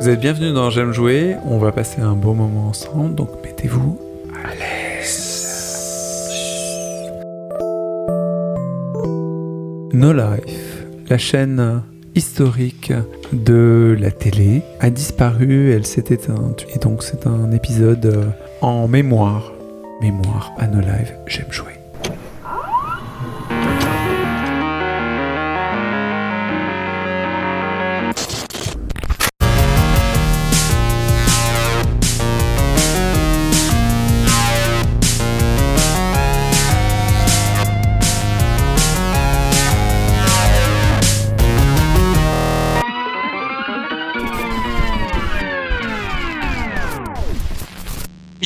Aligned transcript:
Vous 0.00 0.10
êtes 0.10 0.20
bienvenus 0.20 0.52
dans 0.52 0.68
J'aime 0.68 0.92
jouer. 0.92 1.36
On 1.46 1.58
va 1.58 1.72
passer 1.72 2.02
un 2.02 2.12
beau 2.12 2.34
moment 2.34 2.68
ensemble, 2.68 3.14
donc 3.14 3.30
mettez-vous 3.42 3.98
à 4.44 4.54
l'aise. 4.54 5.42
No 9.92 10.12
Life, 10.12 10.84
la 11.08 11.16
chaîne 11.16 11.82
historique 12.14 12.92
de 13.32 13.96
la 13.98 14.10
télé, 14.10 14.62
a 14.80 14.90
disparu, 14.90 15.72
elle 15.72 15.86
s'est 15.86 16.04
éteinte. 16.10 16.66
Et 16.74 16.78
donc 16.78 17.02
c'est 17.02 17.26
un 17.26 17.50
épisode 17.52 18.32
en 18.60 18.88
mémoire. 18.88 19.52
Mémoire 20.02 20.52
à 20.58 20.66
No 20.66 20.80
Life, 20.80 21.14
j'aime 21.26 21.50
jouer. 21.50 21.75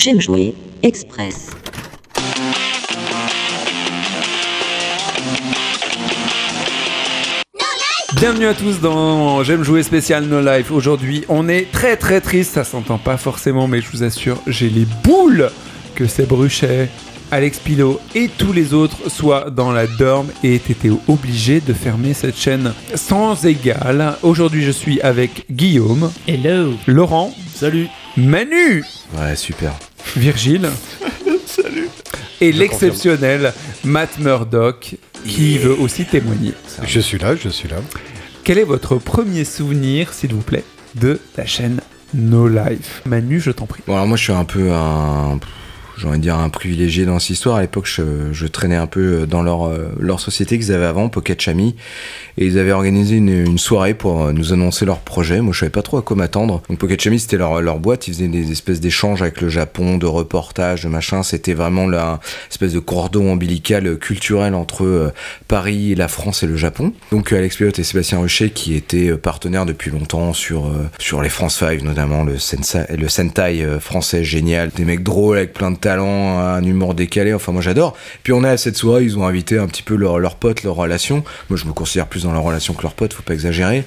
J'aime 0.03 0.19
jouer 0.19 0.55
Express. 0.83 1.51
Bienvenue 8.17 8.47
à 8.47 8.55
tous 8.55 8.81
dans 8.81 9.45
J'aime 9.45 9.63
jouer 9.63 9.83
spécial 9.83 10.25
No 10.25 10.41
Life. 10.41 10.71
Aujourd'hui, 10.71 11.25
on 11.29 11.51
est 11.51 11.71
très 11.71 11.99
très 11.99 12.23
triste, 12.23 12.55
ça 12.55 12.65
s'entend 12.65 12.97
pas 12.97 13.19
forcément, 13.19 13.69
mais 13.69 13.83
je 13.83 13.91
vous 13.91 14.03
assure, 14.03 14.41
j'ai 14.47 14.71
les 14.71 14.87
boules 15.05 15.51
que 15.95 16.07
c'est 16.07 16.27
Bruchet, 16.27 16.89
Alex 17.31 17.59
Pilot 17.59 18.01
et 18.15 18.29
tous 18.29 18.55
les 18.55 18.73
autres 18.73 19.11
soient 19.11 19.51
dans 19.51 19.71
la 19.71 19.87
dorme 19.87 20.29
et 20.43 20.55
aient 20.55 20.57
été 20.57 20.91
obligés 21.09 21.61
de 21.61 21.75
fermer 21.75 22.15
cette 22.15 22.39
chaîne 22.39 22.73
sans 22.95 23.45
égal. 23.45 24.17
Aujourd'hui, 24.23 24.63
je 24.63 24.71
suis 24.71 24.99
avec 25.03 25.45
Guillaume, 25.51 26.11
Hello 26.27 26.73
Laurent, 26.87 27.35
Salut 27.55 27.89
Manu, 28.17 28.83
Ouais, 29.19 29.37
super. 29.37 29.73
Virgile. 30.17 30.69
Et 32.41 32.53
l'exceptionnel 32.53 33.53
Matt 33.85 34.19
Murdock 34.19 34.97
qui 35.27 35.59
veut 35.59 35.79
aussi 35.79 36.07
témoigner. 36.07 36.55
Je 36.85 37.01
suis 37.01 37.19
là, 37.19 37.37
je 37.37 37.49
suis 37.49 37.69
là. 37.69 37.77
Quel 38.45 38.59
est 38.59 38.65
votre 38.65 38.97
premier 38.97 39.45
souvenir, 39.45 40.13
s'il 40.15 40.33
vous 40.33 40.41
plaît, 40.41 40.65
de 40.95 41.21
la 41.37 41.45
chaîne 41.45 41.81
No 42.15 42.49
Life? 42.49 43.03
Manu, 43.05 43.41
je 43.41 43.51
t'en 43.51 43.67
prie. 43.67 43.83
Bon, 43.87 43.95
alors 43.95 44.07
moi, 44.07 44.17
je 44.17 44.23
suis 44.25 44.33
un 44.33 44.45
peu 44.45 44.73
un. 44.73 45.39
J'ai 46.01 46.09
envie 46.09 46.19
de 46.19 46.23
dire 46.23 46.37
un 46.37 46.49
privilégié 46.49 47.05
dans 47.05 47.19
cette 47.19 47.31
histoire. 47.31 47.57
À 47.57 47.61
l'époque, 47.61 47.87
je, 47.87 48.47
traînais 48.47 48.77
un 48.77 48.87
peu 48.87 49.27
dans 49.27 49.43
leur, 49.43 49.67
euh, 49.67 49.93
leur 49.99 50.19
société 50.21 50.59
qu'ils 50.59 50.73
avaient 50.73 50.87
avant, 50.87 51.09
Pocket 51.09 51.41
Chami. 51.41 51.77
Et 52.39 52.47
ils 52.47 52.59
avaient 52.59 52.73
organisé 52.73 53.17
une, 53.17 53.59
soirée 53.59 53.95
pour 53.95 54.23
euh, 54.23 54.33
nous 54.33 54.53
annoncer 54.53 54.87
leur 54.87 55.01
projet. 55.01 55.41
Moi, 55.41 55.53
je 55.53 55.61
savais 55.61 55.71
pas 55.71 55.83
trop 55.83 55.99
à 55.99 56.03
quoi 56.03 56.17
m'attendre. 56.17 56.63
Donc, 56.69 56.79
Pocket 56.79 57.01
Chami, 57.01 57.21
c'était 57.21 57.37
leur, 57.37 57.61
leur 57.61 57.79
boîte. 57.79 58.09
Ils 58.09 58.15
faisaient 58.15 58.29
des 58.29 58.51
espèces 58.51 58.81
d'échanges 58.81 59.23
avec 59.23 59.41
le 59.41 59.49
Japon, 59.49 59.99
de 59.99 60.07
reportages, 60.07 60.85
de 60.85 60.89
machin. 60.89 61.23
C'était 61.23 61.55
vraiment 61.55 61.87
la 61.87 62.21
espèce 62.51 62.73
de 62.73 62.81
cordon 62.81 63.33
ombilical 63.33 63.99
culturel 63.99 64.55
entre 64.55 64.85
euh, 64.85 65.13
Paris, 65.49 65.95
la 65.95 66.09
France 66.09 66.43
et 66.43 66.47
le 66.47 66.57
Japon. 66.57 66.93
Donc, 67.13 67.33
euh, 67.33 67.39
Alex 67.39 67.57
Pilote 67.57 67.79
et 67.79 67.85
Sébastien 67.85 68.21
Ruchet, 68.21 68.51
qui 68.51 68.75
étaient 68.75 69.11
euh, 69.11 69.17
partenaires 69.17 69.67
depuis 69.67 69.91
longtemps 69.91 70.33
sur, 70.33 70.67
euh, 70.67 70.89
sur 70.99 71.23
les 71.23 71.29
France 71.29 71.59
5, 71.59 71.83
notamment 71.83 72.25
le, 72.25 72.39
sensa, 72.39 72.87
le 72.91 73.09
Sentai 73.09 73.63
euh, 73.63 73.81
français 73.81 74.25
génial. 74.25 74.71
Des 74.71 74.85
mecs 74.85 75.03
drôles 75.03 75.39
avec 75.39 75.53
plein 75.53 75.71
de 75.71 75.77
un 75.99 76.63
humour 76.63 76.95
décalé. 76.95 77.35
Enfin, 77.35 77.53
moi, 77.53 77.63
j'adore. 77.63 77.97
Puis, 78.23 78.33
on 78.33 78.45
est 78.45 78.49
à 78.49 78.57
cette 78.57 78.77
soirée, 78.77 79.05
ils 79.05 79.19
ont 79.19 79.27
invité 79.27 79.59
un 79.59 79.67
petit 79.67 79.83
peu 79.83 79.97
leurs 79.97 80.19
leurs 80.19 80.37
potes, 80.37 80.63
leurs 80.63 80.77
relations. 80.77 81.25
Moi, 81.49 81.59
je 81.59 81.65
me 81.65 81.73
considère 81.73 82.07
plus 82.07 82.25
dans 82.25 82.33
leur 82.33 82.43
relation 82.43 82.75
que 82.75 82.83
leurs 82.83 82.95
potes, 82.95 83.13
faut 83.13 83.23
pas 83.23 83.35
exagérer. 83.35 83.85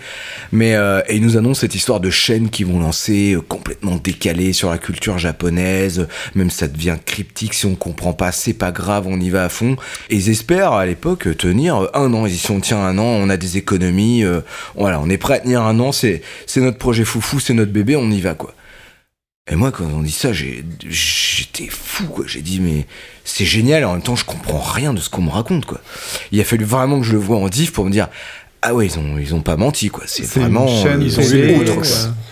Mais 0.51 0.75
euh, 0.75 1.01
et 1.07 1.15
ils 1.15 1.21
nous 1.21 1.37
annoncent 1.37 1.61
cette 1.61 1.75
histoire 1.75 1.99
de 1.99 2.09
chaînes 2.09 2.49
qui 2.49 2.63
vont 2.63 2.79
lancer 2.79 3.33
euh, 3.33 3.41
complètement 3.41 3.95
décalées 3.95 4.53
sur 4.53 4.69
la 4.69 4.77
culture 4.77 5.17
japonaise. 5.17 6.07
Même 6.35 6.49
ça 6.49 6.67
devient 6.67 6.97
cryptique 7.05 7.53
si 7.53 7.65
on 7.65 7.75
comprend 7.75 8.13
pas, 8.13 8.31
c'est 8.31 8.53
pas 8.53 8.71
grave, 8.71 9.05
on 9.07 9.19
y 9.19 9.29
va 9.29 9.45
à 9.45 9.49
fond. 9.49 9.75
Et 10.09 10.15
ils 10.15 10.29
espèrent 10.29 10.73
à 10.73 10.85
l'époque 10.85 11.27
euh, 11.27 11.35
tenir 11.35 11.89
un 11.93 12.13
an. 12.13 12.25
Ils 12.25 12.37
si 12.37 12.51
on 12.51 12.59
tient 12.59 12.79
un 12.79 12.97
an, 12.97 13.03
on 13.03 13.29
a 13.29 13.37
des 13.37 13.57
économies. 13.57 14.23
euh, 14.23 14.41
voilà, 14.75 14.99
on 14.99 15.09
est 15.09 15.17
prêt 15.17 15.35
à 15.35 15.39
tenir 15.39 15.61
un 15.61 15.79
an. 15.79 15.91
C'est 15.91 16.21
notre 16.57 16.77
projet 16.77 17.05
foufou, 17.05 17.39
c'est 17.39 17.53
notre 17.53 17.71
bébé, 17.71 17.95
on 17.95 18.09
y 18.09 18.21
va 18.21 18.33
quoi. 18.33 18.53
Et 19.51 19.55
moi, 19.55 19.71
quand 19.73 19.83
on 19.83 20.01
dit 20.01 20.11
ça, 20.11 20.31
j'ai- 20.31 20.63
j'étais 20.89 21.67
fou, 21.69 22.05
quoi. 22.05 22.23
J'ai 22.25 22.41
dit, 22.41 22.61
mais 22.61 22.87
c'est 23.25 23.43
génial, 23.43 23.83
en 23.83 23.93
même 23.93 24.01
temps, 24.01 24.15
je 24.15 24.23
comprends 24.23 24.59
rien 24.61 24.93
de 24.93 25.01
ce 25.01 25.09
qu'on 25.09 25.21
me 25.21 25.29
raconte, 25.29 25.65
quoi. 25.65 25.81
Il 26.31 26.39
a 26.39 26.45
fallu 26.45 26.63
vraiment 26.63 26.99
que 27.01 27.05
je 27.05 27.11
le 27.11 27.17
vois 27.17 27.37
en 27.37 27.49
diff 27.49 27.73
pour 27.73 27.83
me 27.83 27.91
dire, 27.91 28.07
ah 28.61 28.73
ouais, 28.73 28.85
ils 28.85 28.97
ont, 28.97 29.17
ils 29.17 29.35
ont 29.35 29.41
pas 29.41 29.57
menti, 29.57 29.89
quoi. 29.89 30.05
C'est 30.07 30.23
vraiment. 30.39 30.65
une 30.65 30.81
chaîne 30.83 31.01
euh, 31.01 31.05
ils 31.05 31.19
ont 31.19 31.21
autre, 31.59 31.73
quoi. 31.75 31.83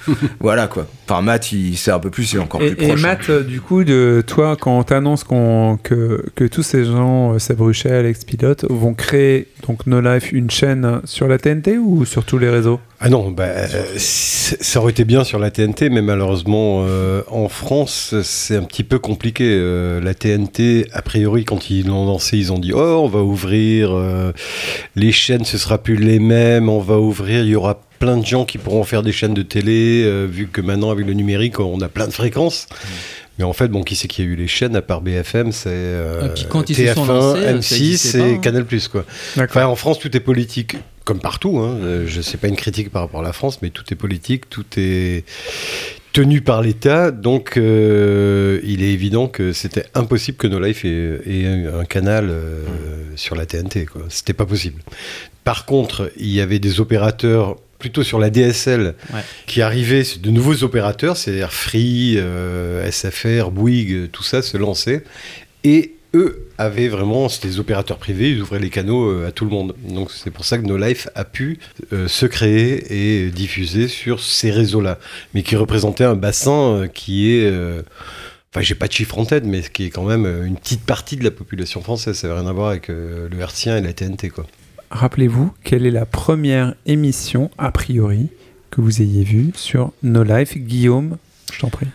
voilà, 0.39 0.67
quoi. 0.67 0.88
Enfin, 1.07 1.22
Matt, 1.22 1.51
il 1.51 1.78
sait 1.78 1.91
un 1.91 2.00
peu 2.00 2.09
plus, 2.09 2.34
il 2.34 2.38
est 2.38 2.39
encore 2.39 2.62
Et, 2.62 2.72
plus 2.72 2.85
et 2.85 2.88
proche. 2.88 3.03
hein. 3.03 3.07
Matt, 3.07 3.29
euh, 3.29 3.44
du 3.44 3.62
coup, 3.62 3.84
de 3.84 4.23
toi, 4.25 4.56
quand 4.59 4.79
on 4.79 4.84
t'annonce 4.84 5.23
que, 5.23 6.23
que 6.35 6.45
tous 6.45 6.63
ces 6.63 6.85
gens, 6.85 7.34
euh, 7.34 7.39
Seb 7.39 7.62
Ruchet, 7.62 7.91
Alex 7.91 8.23
Pilote, 8.25 8.66
vont 8.69 8.94
créer 8.94 9.47
donc 9.67 9.88
No 9.88 10.01
Life 10.01 10.31
une 10.31 10.50
chaîne 10.50 11.01
sur 11.06 11.28
la 11.28 11.38
TNT 11.38 11.78
ou 11.78 12.06
sur 12.06 12.23
tous 12.25 12.38
les 12.38 12.50
réseaux? 12.50 12.79
Ah 13.03 13.09
non, 13.09 13.31
bah, 13.31 13.45
euh, 13.47 13.84
ça 13.97 14.79
aurait 14.79 14.91
été 14.91 15.06
bien 15.06 15.23
sur 15.23 15.40
la 15.40 15.50
TNT, 15.50 15.90
mais 15.90 16.03
malheureusement, 16.03 16.84
euh, 16.88 17.23
en 17.29 17.50
France, 17.50 18.13
c'est 18.23 18.56
un 18.56 18.63
petit 18.63 18.84
peu 18.84 19.00
compliqué. 19.00 19.45
Euh, 19.50 20.00
la 20.01 20.13
TNT, 20.13 20.85
a 20.94 21.01
priori, 21.01 21.44
quand 21.44 21.69
ils 21.72 21.88
l'ont 21.88 22.06
lancé, 22.06 22.38
ils 22.38 22.53
ont 22.53 22.59
dit 22.59 22.72
Oh, 22.75 23.01
on 23.03 23.07
va 23.07 23.22
ouvrir, 23.23 23.90
euh, 23.91 24.31
les 24.95 25.11
chaînes, 25.11 25.45
ce 25.45 25.57
sera 25.57 25.79
plus 25.79 25.95
les 25.95 26.19
mêmes, 26.19 26.69
on 26.69 26.79
va 26.79 27.00
ouvrir, 27.00 27.44
il 27.44 27.50
y 27.50 27.56
aura 27.56 27.81
plein 28.01 28.17
de 28.17 28.25
gens 28.25 28.45
qui 28.45 28.57
pourront 28.57 28.84
faire 28.84 29.03
des 29.03 29.12
chaînes 29.12 29.35
de 29.35 29.44
télé, 29.44 30.03
euh, 30.03 30.25
vu 30.25 30.47
que 30.47 30.59
maintenant, 30.59 30.89
avec 30.89 31.06
le 31.06 31.13
numérique, 31.13 31.59
on 31.59 31.79
a 31.81 31.88
plein 31.88 32.07
de 32.07 32.12
fréquences. 32.12 32.67
Mais 33.38 33.45
en 33.45 33.53
fait, 33.53 33.69
bon, 33.69 33.84
qui 33.84 33.95
c'est 33.95 34.07
qui 34.07 34.22
a 34.22 34.25
eu 34.25 34.35
les 34.35 34.47
chaînes 34.47 34.75
à 34.75 34.81
part 34.81 35.01
BFM 35.01 35.51
C'est 35.51 35.69
euh, 35.69 36.28
ils 36.35 36.41
se 36.41 36.47
TF1, 36.47 36.94
sont 36.95 37.06
lancés, 37.06 37.41
ça 37.41 37.53
M6 37.53 37.75
existait 37.75 38.19
et 38.19 38.34
hein. 38.34 38.38
Canal+. 38.40 38.66
Quoi. 38.91 39.06
Enfin, 39.38 39.66
en 39.66 39.75
France, 39.75 40.00
tout 40.00 40.16
est 40.17 40.19
politique, 40.19 40.75
comme 41.06 41.19
partout. 41.19 41.59
Hein. 41.59 41.78
Euh, 41.81 42.06
Je 42.07 42.22
sais 42.22 42.38
pas 42.38 42.47
une 42.47 42.56
critique 42.56 42.90
par 42.91 43.03
rapport 43.03 43.22
à 43.22 43.23
la 43.23 43.34
France, 43.34 43.59
mais 43.61 43.69
tout 43.69 43.84
est 43.91 43.95
politique, 43.95 44.50
tout 44.50 44.66
est 44.78 45.23
tenu 46.13 46.41
par 46.41 46.61
l'État. 46.61 47.11
Donc, 47.11 47.57
euh, 47.57 48.59
il 48.63 48.84
est 48.84 48.91
évident 48.91 49.28
que 49.28 49.53
c'était 49.53 49.85
impossible 49.94 50.38
que 50.38 50.47
No 50.47 50.59
Life 50.59 50.85
ait, 50.85 51.22
ait 51.25 51.67
un 51.67 51.85
canal 51.85 52.29
euh, 52.29 52.63
sur 53.16 53.35
la 53.35 53.45
TNT. 53.45 53.85
quoi. 53.85 54.03
C'était 54.09 54.34
pas 54.34 54.45
possible. 54.45 54.81
Par 55.44 55.66
contre, 55.66 56.11
il 56.17 56.29
y 56.29 56.41
avait 56.41 56.59
des 56.59 56.79
opérateurs 56.79 57.57
plutôt 57.81 58.03
sur 58.03 58.19
la 58.19 58.29
DSL 58.29 58.95
Ouais. 59.13 59.19
qui 59.47 59.61
arrivaient, 59.61 60.03
de 60.21 60.29
nouveaux 60.31 60.63
opérateurs, 60.63 61.17
c'est-à-dire 61.17 61.51
Free, 61.51 62.15
euh, 62.17 62.89
SFR, 62.89 63.51
Bouygues, 63.51 64.09
tout 64.11 64.23
ça 64.23 64.41
se 64.41 64.55
lançait. 64.55 65.03
Et 65.65 65.95
eux 66.13 66.47
avaient 66.57 66.87
vraiment, 66.89 67.29
c'était 67.29 67.47
des 67.47 67.59
opérateurs 67.59 67.97
privés, 67.97 68.29
ils 68.31 68.41
ouvraient 68.41 68.59
les 68.59 68.69
canaux 68.69 69.09
euh, 69.09 69.27
à 69.27 69.31
tout 69.31 69.45
le 69.45 69.51
monde. 69.51 69.75
Donc 69.89 70.11
c'est 70.11 70.31
pour 70.31 70.45
ça 70.45 70.57
que 70.57 70.63
No 70.65 70.77
Life 70.77 71.07
a 71.15 71.23
pu 71.25 71.59
euh, 71.93 72.07
se 72.07 72.25
créer 72.25 73.25
et 73.25 73.29
diffuser 73.31 73.87
sur 73.87 74.19
ces 74.21 74.51
réseaux-là, 74.51 74.99
mais 75.33 75.41
qui 75.43 75.55
représentait 75.55 76.03
un 76.03 76.15
bassin 76.15 76.81
euh, 76.83 76.87
qui 76.87 77.31
est... 77.33 77.45
euh, 77.45 77.81
Enfin, 78.53 78.61
j'ai 78.65 78.75
pas 78.75 78.89
de 78.89 78.91
chiffre 78.91 79.17
en 79.17 79.23
tête, 79.23 79.45
mais 79.45 79.61
qui 79.61 79.85
est 79.85 79.89
quand 79.91 80.03
même 80.03 80.25
une 80.45 80.57
petite 80.57 80.81
partie 80.83 81.15
de 81.15 81.23
la 81.23 81.31
population 81.31 81.81
française. 81.81 82.17
Ça 82.17 82.27
n'a 82.27 82.35
rien 82.35 82.47
à 82.47 82.51
voir 82.51 82.67
avec 82.71 82.89
le 82.89 83.29
hertzien 83.39 83.77
et 83.77 83.81
la 83.81 83.93
TNT, 83.93 84.27
quoi. 84.29 84.45
Rappelez-vous, 84.91 85.52
quelle 85.63 85.85
est 85.85 85.91
la 85.91 86.06
première 86.06 86.75
émission, 86.85 87.50
a 87.57 87.72
priori, 87.72 88.28
que 88.72 88.82
vous 88.82 89.02
ayez 89.02 89.23
vue 89.23 89.52
sur 89.55 89.91
No 90.03 90.23
Life 90.23 90.58
Guillaume, 90.58 91.17
je 91.53 91.59
t'en 91.59 91.70
prie. 91.70 91.88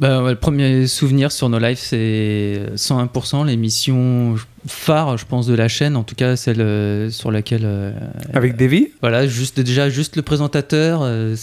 Ouais, 0.00 0.30
le 0.30 0.36
premier 0.36 0.86
souvenir 0.86 1.32
sur 1.32 1.48
No 1.48 1.58
Life, 1.58 1.80
c'est 1.82 2.62
101%, 2.76 3.44
l'émission 3.44 4.36
phare, 4.68 5.18
je 5.18 5.24
pense, 5.26 5.48
de 5.48 5.54
la 5.54 5.66
chaîne, 5.66 5.96
en 5.96 6.04
tout 6.04 6.14
cas 6.14 6.36
celle 6.36 6.60
euh, 6.60 7.10
sur 7.10 7.32
laquelle. 7.32 7.62
euh, 7.64 7.90
Avec 8.32 8.54
Davy? 8.56 8.90
Voilà, 9.00 9.26
juste, 9.26 9.58
déjà, 9.58 9.90
juste 9.90 10.14
le 10.14 10.22
présentateur, 10.22 11.00
euh, 11.02 11.34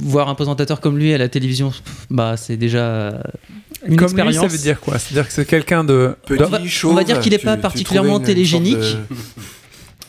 voir 0.00 0.30
un 0.30 0.34
présentateur 0.34 0.80
comme 0.80 0.96
lui 0.96 1.12
à 1.12 1.18
la 1.18 1.28
télévision, 1.28 1.70
bah, 2.08 2.38
c'est 2.38 2.56
déjà 2.56 3.20
une 3.86 3.96
Comme 3.96 4.04
expérience. 4.06 4.34
lui, 4.36 4.40
ça 4.40 4.56
veut 4.56 4.62
dire 4.62 4.80
quoi? 4.80 4.98
C'est-à-dire 4.98 5.26
que 5.28 5.34
c'est 5.34 5.44
quelqu'un 5.44 5.84
de... 5.84 6.14
Petit, 6.24 6.42
on 6.42 6.46
va- 6.48 6.60
on 6.84 6.94
va 6.94 7.04
dire 7.04 7.20
qu'il 7.20 7.34
est 7.34 7.38
tu- 7.38 7.44
pas 7.44 7.58
particulièrement 7.58 8.20
télégénique. 8.20 8.78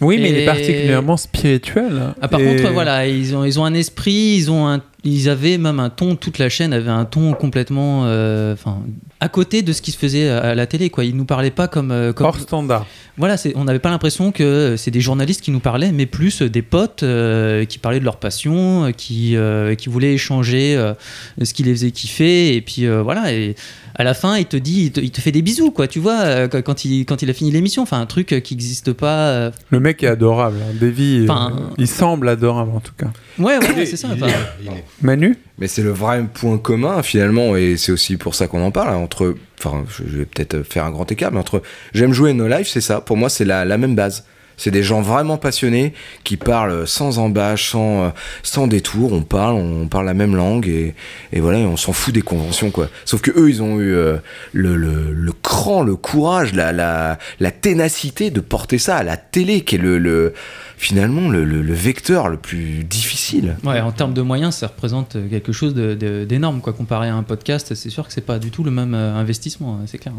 Oui, 0.02 0.18
mais 0.20 0.30
il 0.30 0.38
est 0.38 0.46
particulièrement 0.46 1.18
spirituel. 1.18 2.14
Ah, 2.22 2.28
par 2.28 2.40
Et- 2.40 2.46
contre, 2.46 2.72
voilà, 2.72 3.08
ils 3.08 3.36
ont, 3.36 3.44
ils 3.44 3.60
ont 3.60 3.66
un 3.66 3.74
esprit, 3.74 4.36
ils 4.38 4.52
ont 4.52 4.68
un 4.68 4.82
ils 5.04 5.30
avaient 5.30 5.58
même 5.58 5.80
un 5.80 5.90
ton, 5.90 6.16
toute 6.16 6.40
la 6.40 6.50
chaîne 6.50 6.74
avait 6.74 6.90
un 6.90 7.06
ton 7.06 7.34
complètement, 7.34 8.04
euh, 8.06 8.54
enfin, 8.54 8.80
à 9.22 9.30
côté 9.30 9.62
de 9.62 9.72
ce 9.72 9.82
qui 9.82 9.92
se 9.92 9.98
faisait 9.98 10.30
à, 10.30 10.56
la 10.56 10.68
télé, 10.68 10.90
quoi. 10.90 11.06
Ils 11.06 11.16
nous 11.16 11.26
parlaient 11.26 11.52
pas 11.52 11.68
comme, 11.70 11.92
euh, 11.92 12.12
comme 12.12 12.28
Hors 12.28 12.40
standard. 12.40 12.86
voilà, 13.18 13.38
on 13.56 13.64
n'avait 13.64 13.80
pas 13.80 13.90
l'impression 13.90 14.32
que 14.34 14.44
euh, 14.44 14.78
c'est 14.78 14.92
des 14.92 15.00
journalistes 15.00 15.42
qui 15.42 15.52
nous 15.52 15.62
parlaient, 15.62 15.94
mais 15.94 16.06
plus 16.06 16.42
des 16.42 16.62
potes 16.62 17.04
euh, 17.04 17.64
qui 17.64 17.78
parlaient 17.78 18.02
de 18.02 18.06
leur 18.06 18.18
passion, 18.18 18.92
qui, 18.96 19.38
qui 19.78 19.90
voulaient 19.90 20.14
échanger 20.14 20.94
ce 21.42 21.54
qui 21.54 21.64
les 21.64 21.72
faisait 21.72 21.92
kiffer. 21.92 22.56
Et 22.56 22.62
puis 22.62 22.88
voilà, 22.88 23.32
et 23.32 23.56
à 24.00 24.04
la 24.06 24.14
fin, 24.14 24.38
il 24.38 24.46
te 24.46 24.56
dit, 24.58 24.86
il 24.86 24.92
te, 24.92 25.00
il 25.02 25.12
te 25.12 25.20
fait 25.22 25.32
des 25.34 25.42
bisous, 25.42 25.72
quoi, 25.72 25.88
tu 25.88 26.00
vois, 26.00 26.22
euh, 26.22 26.48
quand- 26.48 26.86
il, 26.86 27.06
quand 27.06 27.22
il 27.22 27.30
a 27.30 27.34
fini 27.34 27.52
l'émission. 27.52 27.84
Enfin, 27.84 28.00
un 28.00 28.06
truc 28.06 28.32
euh, 28.34 28.40
qui 28.40 28.56
n'existe 28.56 28.94
pas. 28.94 29.28
euh. 29.28 29.52
Le 29.70 29.80
mec 29.82 30.02
est 30.04 30.08
adorable. 30.08 30.58
Hein. 30.64 30.74
Davy, 30.80 31.20
euh, 31.20 31.24
Enfin, 31.30 31.54
il 31.78 31.88
semble 31.88 32.30
adorable 32.30 32.72
en 32.76 32.80
tout 32.80 32.94
cas. 32.98 33.08
Ouais, 33.38 33.58
ouais, 33.58 33.86
c'est 33.86 33.98
ça. 33.98 34.08
Il 34.16 34.20
est- 34.20 34.26
enfin, 34.26 34.34
il 34.62 34.68
est- 34.70 34.86
Manu? 35.02 35.38
Mais 35.60 35.68
c'est 35.68 35.84
le 35.84 35.92
vrai 35.92 36.24
point 36.34 36.58
commun 36.58 37.04
finalement, 37.04 37.56
et 37.58 37.76
c'est 37.76 37.92
aussi 37.92 38.16
pour 38.16 38.34
ça 38.36 38.48
qu'on 38.48 38.64
en 38.64 38.72
parle. 38.72 38.90
hein, 38.94 38.98
entre, 38.98 39.36
enfin, 39.60 39.84
je 39.90 40.18
vais 40.20 40.26
peut-être 40.26 40.64
faire 40.64 40.86
un 40.86 40.92
grand 40.92 41.12
écart, 41.12 41.32
mais 41.34 41.40
entre 41.40 41.62
j'aime 41.94 42.14
jouer 42.14 42.32
No 42.34 42.48
Life, 42.48 42.70
c'est 42.70 42.80
ça. 42.82 43.02
Pour 43.02 43.18
moi, 43.18 43.28
c'est 43.30 43.44
la, 43.46 43.66
la 43.66 43.78
même 43.78 43.96
base. 43.96 44.24
C'est 44.60 44.70
des 44.70 44.84
gens 44.84 45.02
vraiment 45.02 45.38
passionnés 45.38 45.94
qui 46.24 46.38
parlent 46.38 46.88
sans 46.88 47.18
embâche, 47.18 47.72
sans, 47.72 48.04
euh, 48.04 48.10
sans 48.44 48.68
détour. 48.68 49.14
On 49.14 49.24
parle, 49.24 49.56
on 49.56 49.88
parle 49.88 50.06
la 50.06 50.14
même 50.14 50.36
langue 50.36 50.68
et, 50.68 50.94
et 51.34 51.40
voilà, 51.40 51.58
on 51.60 51.78
s'en 51.78 51.94
fout 51.94 52.14
des 52.14 52.22
conventions 52.22 52.70
quoi. 52.70 52.90
Sauf 53.06 53.22
que 53.22 53.32
eux, 53.32 53.50
ils 53.50 53.64
ont 53.64 53.80
eu 53.80 53.96
euh, 53.96 54.18
le, 54.54 54.76
le, 54.76 55.12
le 55.14 55.32
cran, 55.32 55.82
le 55.82 55.96
courage, 55.96 56.54
la, 56.54 56.72
la, 56.72 57.18
la 57.40 57.52
ténacité 57.52 58.30
de 58.30 58.42
porter 58.42 58.78
ça 58.78 58.98
à 58.98 59.04
la 59.04 59.18
télé, 59.18 59.62
qui 59.62 59.76
est 59.76 59.80
le, 59.80 59.98
le 59.98 60.34
finalement 60.78 61.30
le, 61.30 61.44
le, 61.44 61.74
vecteur 61.74 62.30
le 62.30 62.38
plus 62.38 62.84
difficile. 62.84 63.58
ouais, 63.64 63.80
en 63.82 63.92
termes 63.92 64.14
de 64.14 64.22
moyens, 64.22 64.56
ça 64.56 64.68
représente 64.68 65.18
quelque 65.30 65.52
chose 65.52 65.74
d'énorme, 65.74 66.62
quoi. 66.62 66.74
Comparé 66.74 67.10
à 67.10 67.16
un 67.16 67.24
podcast, 67.24 67.74
c'est 67.76 67.90
sûr 67.90 68.08
que 68.08 68.14
c'est 68.14 68.22
pas 68.26 68.40
du 68.40 68.52
tout 68.52 68.64
le 68.64 68.72
même 68.72 68.94
euh, 68.94 69.16
investissement, 69.16 69.76
hein, 69.76 69.86
c'est 69.88 69.98
clair. 69.98 70.14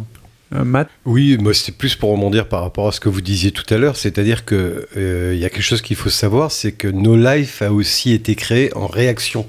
Euh, 0.53 0.65
Matt 0.65 0.89
Oui, 1.05 1.37
moi 1.39 1.55
c'était 1.55 1.71
plus 1.73 1.95
pour 1.95 2.11
rebondir 2.11 2.49
par 2.49 2.63
rapport 2.63 2.89
à 2.89 2.93
ce 2.93 2.99
que 2.99 3.09
vous 3.09 3.21
disiez 3.21 3.53
tout 3.53 3.73
à 3.73 3.79
l'heure, 3.79 3.97
c'est-à-dire 3.97 4.45
que 4.45 4.89
euh, 4.97 5.31
il 5.35 5.39
y 5.41 5.45
a 5.45 5.49
quelque 5.51 5.63
chose 5.63 5.81
qu'il 5.81 5.97
faut 5.97 6.11
savoir, 6.11 6.51
c'est 6.51 6.73
que 6.73 6.89
No 6.89 7.17
Life 7.17 7.63
a 7.63 7.73
aussi 7.73 8.13
été 8.13 8.35
créé 8.35 8.75
en 8.77 8.87
réaction. 8.89 9.47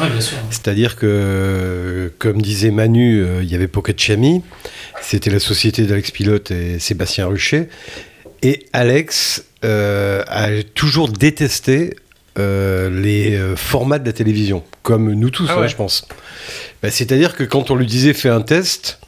Ouais, 0.00 0.10
bien 0.10 0.20
sûr. 0.20 0.36
C'est-à-dire 0.50 0.96
que, 0.96 1.06
euh, 1.08 2.08
comme 2.18 2.42
disait 2.42 2.72
Manu, 2.72 3.22
euh, 3.22 3.42
il 3.42 3.48
y 3.50 3.54
avait 3.54 3.68
Pocket 3.68 3.98
Chami, 4.00 4.42
c'était 5.02 5.30
la 5.30 5.38
société 5.38 5.84
d'Alex 5.84 6.10
Pilote 6.10 6.50
et 6.50 6.78
Sébastien 6.80 7.26
Ruchet, 7.26 7.68
et 8.42 8.66
Alex 8.72 9.44
euh, 9.64 10.24
a 10.26 10.48
toujours 10.74 11.08
détesté 11.08 11.96
euh, 12.38 12.90
les 12.90 13.36
euh, 13.36 13.54
formats 13.54 14.00
de 14.00 14.06
la 14.06 14.12
télévision, 14.12 14.64
comme 14.82 15.12
nous 15.12 15.30
tous, 15.30 15.46
Ah 15.48 15.54
hein, 15.54 15.60
ouais. 15.62 15.68
je 15.68 15.76
pense. 15.76 16.06
Bah, 16.82 16.90
C'est-à-dire 16.90 17.36
que 17.36 17.44
quand 17.44 17.70
on 17.70 17.76
lui 17.76 17.86
disait 17.86 18.12
fais 18.12 18.28
un 18.28 18.42
test, 18.42 18.98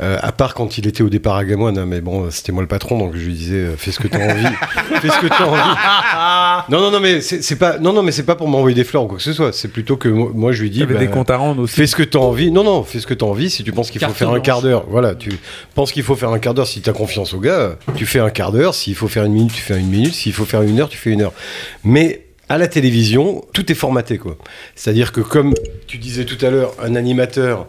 euh, 0.00 0.18
à 0.20 0.32
part 0.32 0.54
quand 0.54 0.78
il 0.78 0.86
était 0.86 1.02
au 1.02 1.08
départ 1.08 1.36
à 1.36 1.44
Gamoine, 1.44 1.76
hein, 1.76 1.86
mais 1.86 2.00
bon, 2.00 2.30
c'était 2.30 2.52
moi 2.52 2.62
le 2.62 2.68
patron, 2.68 2.98
donc 2.98 3.16
je 3.16 3.26
lui 3.26 3.34
disais 3.34 3.56
euh, 3.56 3.76
fais 3.76 3.90
ce 3.90 3.98
que 3.98 4.06
tu 4.06 4.16
as 4.16 4.20
envie, 4.20 4.44
fais 5.00 5.08
ce 5.08 5.20
que 5.20 5.42
envie. 5.42 6.70
Non, 6.70 6.80
non, 6.80 6.90
non, 6.90 7.00
mais 7.00 7.20
c'est 7.20 7.56
pas, 7.56 7.78
non, 7.78 7.92
non, 7.92 8.02
mais 8.02 8.12
c'est 8.12 8.24
pas 8.24 8.36
pour 8.36 8.48
m'envoyer 8.48 8.74
des 8.74 8.84
fleurs 8.84 9.04
ou 9.04 9.06
quoi 9.08 9.16
que 9.16 9.22
ce 9.22 9.32
soit. 9.32 9.52
C'est 9.52 9.68
plutôt 9.68 9.96
que 9.96 10.08
moi, 10.08 10.30
moi, 10.34 10.52
je 10.52 10.62
lui 10.62 10.70
dis 10.70 10.84
bah, 10.84 10.94
des 10.98 11.08
comptes 11.08 11.30
à 11.30 11.36
rendre 11.36 11.62
aussi. 11.62 11.74
Fais 11.74 11.86
ce 11.86 11.96
que 11.96 12.02
tu 12.02 12.16
as 12.16 12.20
envie. 12.20 12.50
Non, 12.50 12.62
non, 12.64 12.84
fais 12.84 13.00
ce 13.00 13.06
que 13.06 13.14
tu 13.14 13.24
as 13.24 13.28
envie. 13.28 13.50
Si 13.50 13.64
tu 13.64 13.72
penses 13.72 13.90
qu'il 13.90 14.00
faut 14.00 14.12
faire 14.12 14.30
un 14.30 14.40
quart 14.40 14.62
d'heure, 14.62 14.84
voilà, 14.88 15.14
tu 15.14 15.30
penses 15.74 15.92
qu'il 15.92 16.02
faut 16.02 16.14
faire 16.14 16.30
un 16.30 16.38
quart 16.38 16.54
d'heure 16.54 16.66
si 16.66 16.80
tu 16.80 16.90
as 16.90 16.92
confiance 16.92 17.34
au 17.34 17.40
gars, 17.40 17.76
tu 17.96 18.06
fais 18.06 18.20
un 18.20 18.30
quart 18.30 18.52
d'heure. 18.52 18.74
S'il 18.74 18.94
faut 18.94 19.08
faire 19.08 19.24
une 19.24 19.32
minute, 19.32 19.52
tu 19.52 19.62
fais 19.62 19.78
une 19.78 19.88
minute. 19.88 20.14
S'il 20.14 20.32
faut 20.32 20.44
faire 20.44 20.62
une 20.62 20.78
heure, 20.80 20.88
tu 20.88 20.98
fais 20.98 21.10
une 21.10 21.22
heure. 21.22 21.32
Mais 21.82 22.26
à 22.48 22.56
la 22.56 22.68
télévision, 22.68 23.44
tout 23.52 23.70
est 23.70 23.74
formaté, 23.74 24.18
quoi. 24.18 24.36
C'est-à-dire 24.74 25.12
que, 25.12 25.20
comme 25.20 25.54
tu 25.86 25.98
disais 25.98 26.24
tout 26.24 26.44
à 26.44 26.50
l'heure, 26.50 26.72
un 26.82 26.94
animateur. 26.94 27.66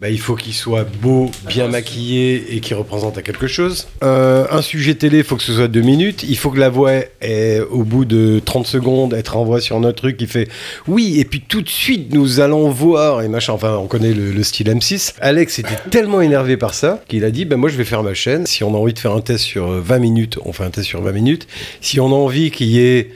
Bah, 0.00 0.08
il 0.08 0.18
faut 0.18 0.34
qu'il 0.34 0.54
soit 0.54 0.84
beau, 0.84 1.30
bien 1.46 1.68
maquillé 1.68 2.54
et 2.56 2.60
qu'il 2.60 2.74
représente 2.74 3.18
à 3.18 3.22
quelque 3.22 3.46
chose. 3.46 3.86
Euh, 4.02 4.46
un 4.50 4.62
sujet 4.62 4.94
télé, 4.94 5.18
il 5.18 5.24
faut 5.24 5.36
que 5.36 5.42
ce 5.42 5.52
soit 5.52 5.68
deux 5.68 5.82
minutes. 5.82 6.22
Il 6.26 6.38
faut 6.38 6.50
que 6.50 6.58
la 6.58 6.70
voix, 6.70 6.92
ait, 7.20 7.60
au 7.70 7.84
bout 7.84 8.06
de 8.06 8.40
30 8.42 8.66
secondes, 8.66 9.12
être 9.12 9.36
renvoie 9.36 9.60
sur 9.60 9.78
notre 9.78 9.98
truc 9.98 10.16
qui 10.16 10.26
fait 10.26 10.48
oui, 10.88 11.20
et 11.20 11.26
puis 11.26 11.42
tout 11.46 11.60
de 11.60 11.68
suite, 11.68 12.14
nous 12.14 12.40
allons 12.40 12.70
voir, 12.70 13.20
et 13.20 13.28
machin, 13.28 13.52
enfin, 13.52 13.76
on 13.76 13.88
connaît 13.88 14.14
le, 14.14 14.32
le 14.32 14.42
style 14.42 14.68
M6. 14.68 15.16
Alex 15.20 15.58
était 15.58 15.76
tellement 15.90 16.22
énervé 16.22 16.56
par 16.56 16.72
ça 16.72 17.04
qu'il 17.06 17.22
a 17.26 17.30
dit, 17.30 17.44
ben 17.44 17.58
moi, 17.58 17.68
je 17.68 17.76
vais 17.76 17.84
faire 17.84 18.02
ma 18.02 18.14
chaîne. 18.14 18.46
Si 18.46 18.64
on 18.64 18.74
a 18.74 18.78
envie 18.78 18.94
de 18.94 18.98
faire 18.98 19.12
un 19.12 19.20
test 19.20 19.44
sur 19.44 19.70
euh, 19.70 19.80
20 19.84 19.98
minutes, 19.98 20.38
on 20.46 20.54
fait 20.54 20.64
un 20.64 20.70
test 20.70 20.88
sur 20.88 21.02
20 21.02 21.12
minutes. 21.12 21.46
Si 21.82 22.00
on 22.00 22.06
a 22.06 22.16
envie 22.16 22.50
qu'il 22.50 22.68
y 22.68 22.80
ait 22.80 23.10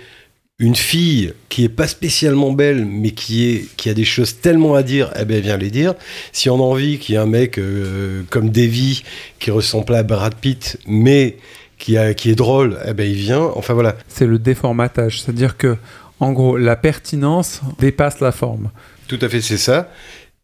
une 0.64 0.74
fille 0.74 1.34
qui 1.50 1.64
est 1.64 1.68
pas 1.68 1.86
spécialement 1.86 2.52
belle, 2.52 2.86
mais 2.86 3.10
qui, 3.10 3.50
est, 3.50 3.76
qui 3.76 3.90
a 3.90 3.94
des 3.94 4.04
choses 4.04 4.40
tellement 4.40 4.74
à 4.74 4.82
dire, 4.82 5.12
eh 5.14 5.20
elle 5.20 5.40
vient 5.42 5.58
les 5.58 5.70
dire. 5.70 5.94
Si 6.32 6.48
on 6.48 6.56
a 6.56 6.62
envie 6.62 6.98
qu'il 6.98 7.14
y 7.14 7.16
ait 7.16 7.20
un 7.20 7.26
mec 7.26 7.58
euh, 7.58 8.22
comme 8.30 8.48
Davy, 8.50 9.04
qui 9.38 9.50
ressemble 9.50 9.94
à 9.94 10.02
Brad 10.02 10.34
Pitt, 10.34 10.78
mais 10.86 11.36
qui, 11.78 11.98
a, 11.98 12.14
qui 12.14 12.30
est 12.30 12.34
drôle, 12.34 12.78
eh 12.86 12.94
ben, 12.94 13.08
il 13.08 13.16
vient. 13.16 13.42
Enfin, 13.54 13.74
voilà. 13.74 13.96
C'est 14.08 14.26
le 14.26 14.38
déformatage. 14.38 15.20
C'est-à-dire 15.20 15.58
que, 15.58 15.76
en 16.18 16.32
gros, 16.32 16.56
la 16.56 16.76
pertinence 16.76 17.60
dépasse 17.78 18.20
la 18.20 18.32
forme. 18.32 18.70
Tout 19.06 19.18
à 19.20 19.28
fait, 19.28 19.42
c'est 19.42 19.58
ça. 19.58 19.92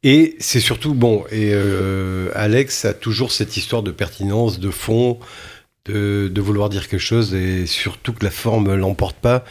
Et 0.02 0.36
c'est 0.38 0.60
surtout, 0.60 0.94
bon, 0.94 1.24
et 1.30 1.50
euh, 1.52 2.30
Alex 2.34 2.84
a 2.84 2.92
toujours 2.92 3.32
cette 3.32 3.56
histoire 3.56 3.82
de 3.82 3.90
pertinence, 3.90 4.60
de 4.60 4.70
fond, 4.70 5.18
de, 5.86 6.30
de 6.32 6.40
vouloir 6.40 6.68
dire 6.68 6.88
quelque 6.88 7.00
chose, 7.00 7.34
et 7.34 7.66
surtout 7.66 8.12
que 8.12 8.24
la 8.24 8.30
forme 8.30 8.74
l'emporte 8.74 9.16
pas, 9.16 9.44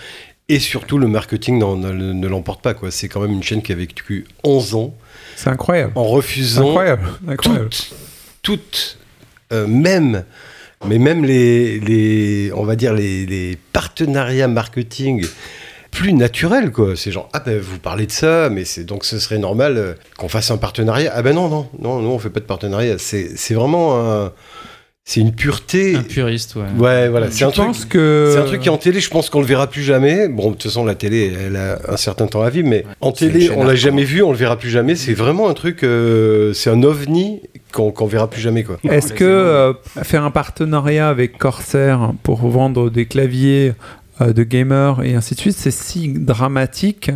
et 0.50 0.60
surtout 0.60 0.98
le 0.98 1.08
marketing 1.08 1.60
ne, 1.60 1.92
ne 1.92 2.28
l'emporte 2.28 2.62
pas. 2.62 2.74
quoi. 2.74 2.92
C'est 2.92 3.08
quand 3.08 3.22
même 3.22 3.32
une 3.32 3.44
chaîne 3.44 3.62
qui 3.62 3.72
a 3.72 3.76
vécu 3.76 4.26
11 4.44 4.76
ans 4.76 4.94
C'est 5.36 5.50
incroyable. 5.50 5.94
en 5.96 6.04
refusant 6.06 6.68
incroyable. 6.70 7.08
incroyable. 7.28 7.70
toutes, 7.70 7.94
toutes 8.42 8.98
euh, 9.54 9.68
même, 9.68 10.24
mais 10.88 10.98
même 11.00 11.24
les, 11.24 11.80
les, 11.80 12.52
on 12.56 12.64
va 12.64 12.76
dire 12.76 12.94
les, 12.94 13.26
les 13.26 13.58
partenariats 13.74 14.48
marketing 14.48 15.26
plus 15.92 16.14
naturels, 16.14 16.72
quoi. 16.72 16.96
C'est 16.96 17.12
genre, 17.12 17.30
ah 17.34 17.40
ben 17.40 17.60
vous 17.60 17.80
parlez 17.80 18.06
de 18.06 18.12
ça, 18.12 18.50
mais 18.52 18.64
c'est 18.64 18.84
donc 18.84 19.06
ce 19.06 19.18
serait 19.18 19.40
normal 19.40 19.78
euh, 19.78 19.94
qu'on 20.18 20.30
fasse 20.30 20.52
un 20.52 20.58
partenariat. 20.58 21.12
Ah 21.16 21.24
ben 21.24 21.34
non, 21.36 21.50
non, 21.50 21.68
non, 21.80 22.00
non, 22.00 22.12
on 22.12 22.20
fait 22.20 22.30
pas 22.30 22.40
de 22.42 22.46
partenariat. 22.46 22.98
C'est 23.00 23.54
vraiment 23.56 24.00
un- 24.00 24.32
c'est 25.06 25.22
une 25.22 25.34
pureté. 25.34 25.96
Un 25.96 26.04
puriste, 26.04 26.56
ouais. 26.56 26.66
Ouais, 26.78 27.10
voilà, 27.10 27.32
c'est 27.32 27.40
Je 27.40 27.46
un 27.46 27.50
truc. 27.52 27.66
pense 27.66 27.86
que. 27.86 28.32
C'est 28.34 28.40
un 28.40 28.46
truc 28.46 28.62
qui 28.62 28.70
en 28.70 28.78
télé, 28.78 29.00
je 29.00 29.10
pense 29.10 29.30
qu'on 29.32 29.40
le 29.40 29.48
verra 29.48 29.66
plus 29.68 29.82
jamais. 29.82 30.28
Bon, 30.28 30.50
de 30.50 30.54
toute 30.54 30.64
façon, 30.64 30.86
la 30.86 30.94
télé, 30.94 31.34
elle 31.48 31.56
a 31.56 31.80
un 31.88 31.98
certain 31.98 32.28
temps 32.28 32.44
à 32.44 32.50
vivre, 32.52 32.68
mais 32.70 32.86
en 33.02 33.12
télé, 33.12 33.50
on 33.56 33.64
l'a 33.64 33.74
jamais 33.76 34.04
vu, 34.04 34.22
on 34.22 34.32
le 34.32 34.38
verra 34.38 34.56
plus 34.58 34.70
jamais. 34.70 34.96
C'est 34.96 35.14
vraiment 35.16 35.50
un 35.50 35.56
truc, 35.56 35.84
euh, 35.84 36.54
c'est 36.54 36.70
un 36.70 36.84
ovni 36.84 37.42
qu'on 37.74 37.92
qu'on 37.92 38.06
verra 38.06 38.30
plus 38.30 38.42
jamais, 38.42 38.64
quoi. 38.64 38.78
Est-ce 38.90 39.14
que 39.14 39.24
euh, 39.24 39.74
faire 40.04 40.24
un 40.24 40.32
partenariat 40.32 41.10
avec 41.10 41.40
Corsair 41.40 42.12
pour 42.22 42.48
vendre 42.48 42.92
des 42.92 43.06
claviers 43.08 43.74
euh, 44.22 44.32
de 44.34 44.44
gamers 44.44 45.02
et 45.04 45.16
ainsi 45.16 45.34
de 45.34 45.40
suite, 45.40 45.56
c'est 45.58 45.72
si 45.72 46.10
dramatique 46.10 47.10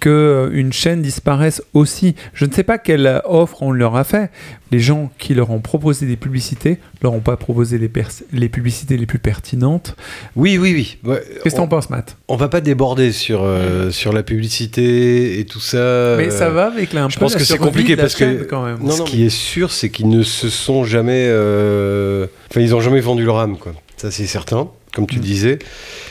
que 0.00 0.08
euh, 0.08 0.50
une 0.52 0.72
chaîne 0.72 1.02
disparaisse 1.02 1.62
aussi. 1.74 2.14
Je 2.34 2.44
ne 2.44 2.52
sais 2.52 2.62
pas 2.62 2.78
quelle 2.78 3.20
offre 3.24 3.62
on 3.62 3.70
leur 3.72 3.96
a 3.96 4.04
fait. 4.04 4.30
Les 4.70 4.80
gens 4.80 5.10
qui 5.18 5.34
leur 5.34 5.50
ont 5.50 5.60
proposé 5.60 6.04
des 6.06 6.16
publicités 6.16 6.78
leur 7.02 7.12
ont 7.14 7.20
pas 7.20 7.36
proposé 7.36 7.78
les, 7.78 7.90
les 8.32 8.48
publicités 8.48 8.96
les 8.96 9.06
plus 9.06 9.18
pertinentes. 9.18 9.96
Oui, 10.36 10.58
oui, 10.58 10.72
oui. 10.74 10.98
Ouais, 11.10 11.22
Qu'est-ce 11.42 11.54
que 11.54 11.60
t'en 11.60 11.68
penses, 11.68 11.88
Matt? 11.90 12.16
on 12.28 12.36
va 12.36 12.48
pas 12.48 12.60
déborder 12.60 13.12
sur, 13.12 13.40
euh, 13.42 13.90
sur 13.90 14.12
la 14.12 14.22
publicité 14.22 15.38
et 15.40 15.44
tout 15.46 15.60
ça. 15.60 16.14
Mais 16.18 16.26
euh, 16.26 16.30
ça 16.30 16.50
va 16.50 16.66
avec 16.66 16.92
la, 16.92 17.04
un 17.04 17.08
Je 17.08 17.14
peu 17.16 17.20
pense 17.20 17.32
la 17.34 17.38
que 17.40 17.44
c'est 17.44 17.58
compliqué 17.58 17.96
parce 17.96 18.14
que 18.14 18.18
chaîne, 18.24 18.46
quand 18.48 18.64
même. 18.64 18.78
ce 18.78 18.84
Non, 18.84 18.96
non, 18.98 19.04
qui 19.04 19.24
est 19.24 19.30
sûr, 19.30 19.72
c'est 19.72 19.88
qu'ils 19.90 20.08
ne 20.08 20.22
se 20.22 20.48
sont 20.50 20.84
jamais. 20.84 21.26
euh, 21.28 22.26
Enfin, 22.50 22.60
ils 22.60 22.74
ont 22.74 22.80
jamais 22.80 23.00
vendu 23.00 23.24
leur 23.24 23.38
âme, 23.38 23.56
quoi. 23.58 23.72
Ça, 23.96 24.10
c'est 24.10 24.26
certain, 24.26 24.68
comme 24.98 25.06
tu 25.06 25.20
disais. 25.20 25.58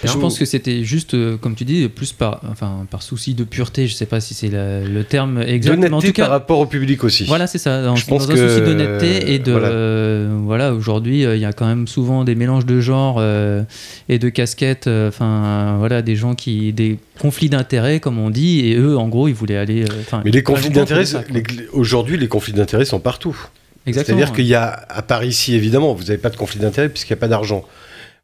Je 0.03 0.13
pense 0.17 0.39
que 0.39 0.46
c'était 0.46 0.84
juste, 0.84 1.13
euh, 1.13 1.36
comme 1.36 1.56
tu 1.56 1.65
dis, 1.65 1.89
plus 1.89 2.13
par, 2.13 2.41
enfin, 2.50 2.86
par 2.89 3.01
souci 3.03 3.34
de 3.34 3.44
pureté. 3.44 3.86
Je 3.88 3.94
sais 3.94 4.06
pas 4.06 4.22
si 4.22 4.34
c'est 4.34 4.50
le 4.50 5.03
terme 5.03 5.41
exact, 5.41 5.77
mais 5.77 5.91
en 5.91 6.00
tout 6.01 6.13
cas, 6.13 6.24
par 6.24 6.32
rapport 6.32 6.60
au 6.60 6.65
public 6.65 7.03
aussi. 7.03 7.25
Voilà, 7.25 7.48
c'est 7.48 7.58
ça. 7.58 7.82
Dans, 7.84 7.96
Je 7.98 8.06
pense 8.06 8.27
dans 8.27 8.34
un 8.34 8.36
que, 8.36 8.48
souci 8.48 8.62
d'honnêteté 8.62 9.34
et 9.34 9.39
de. 9.39 9.51
voilà. 9.51 9.67
euh, 9.67 10.38
Voilà, 10.44 10.74
aujourd'hui, 10.74 11.25
euh, 11.25 11.36
il 11.36 11.41
y 11.41 11.46
a 11.46 11.51
quand 11.51 11.67
même 11.67 11.88
souvent 11.88 12.24
des 12.24 12.36
mélanges 12.36 12.65
de 12.65 12.79
genres 12.79 13.22
et 14.10 14.20
de 14.20 14.29
casquettes. 14.29 14.88
Enfin, 14.88 15.75
voilà, 15.79 16.01
des 16.01 16.15
gens 16.15 16.34
qui. 16.34 16.72
des 16.72 16.98
conflits 17.20 17.50
d'intérêts, 17.50 18.00
comme 18.00 18.20
on 18.20 18.29
dit, 18.29 18.62
et 18.67 18.75
eux, 18.77 18.98
en 18.98 19.10
gros, 19.10 19.27
ils 19.27 19.34
voulaient 19.36 19.58
aller. 19.58 19.84
Mais 20.24 20.32
les 20.32 20.44
conflits 20.44 20.70
d'intérêts, 20.70 21.03
aujourd'hui, 21.74 22.17
les 22.17 22.27
conflits 22.29 22.53
d'intérêts 22.53 22.86
sont 22.86 23.00
partout. 23.00 23.36
Exactement. 23.86 24.17
C'est-à-dire 24.17 24.36
qu'il 24.36 24.46
y 24.46 24.53
a, 24.56 24.86
à 24.89 25.01
part 25.01 25.24
ici, 25.24 25.56
évidemment, 25.56 25.94
vous 25.94 26.03
n'avez 26.06 26.17
pas 26.17 26.29
de 26.29 26.36
conflit 26.36 26.60
d'intérêts 26.60 26.89
puisqu'il 26.89 27.13
n'y 27.13 27.20
a 27.20 27.22
pas 27.22 27.29
d'argent. 27.29 27.63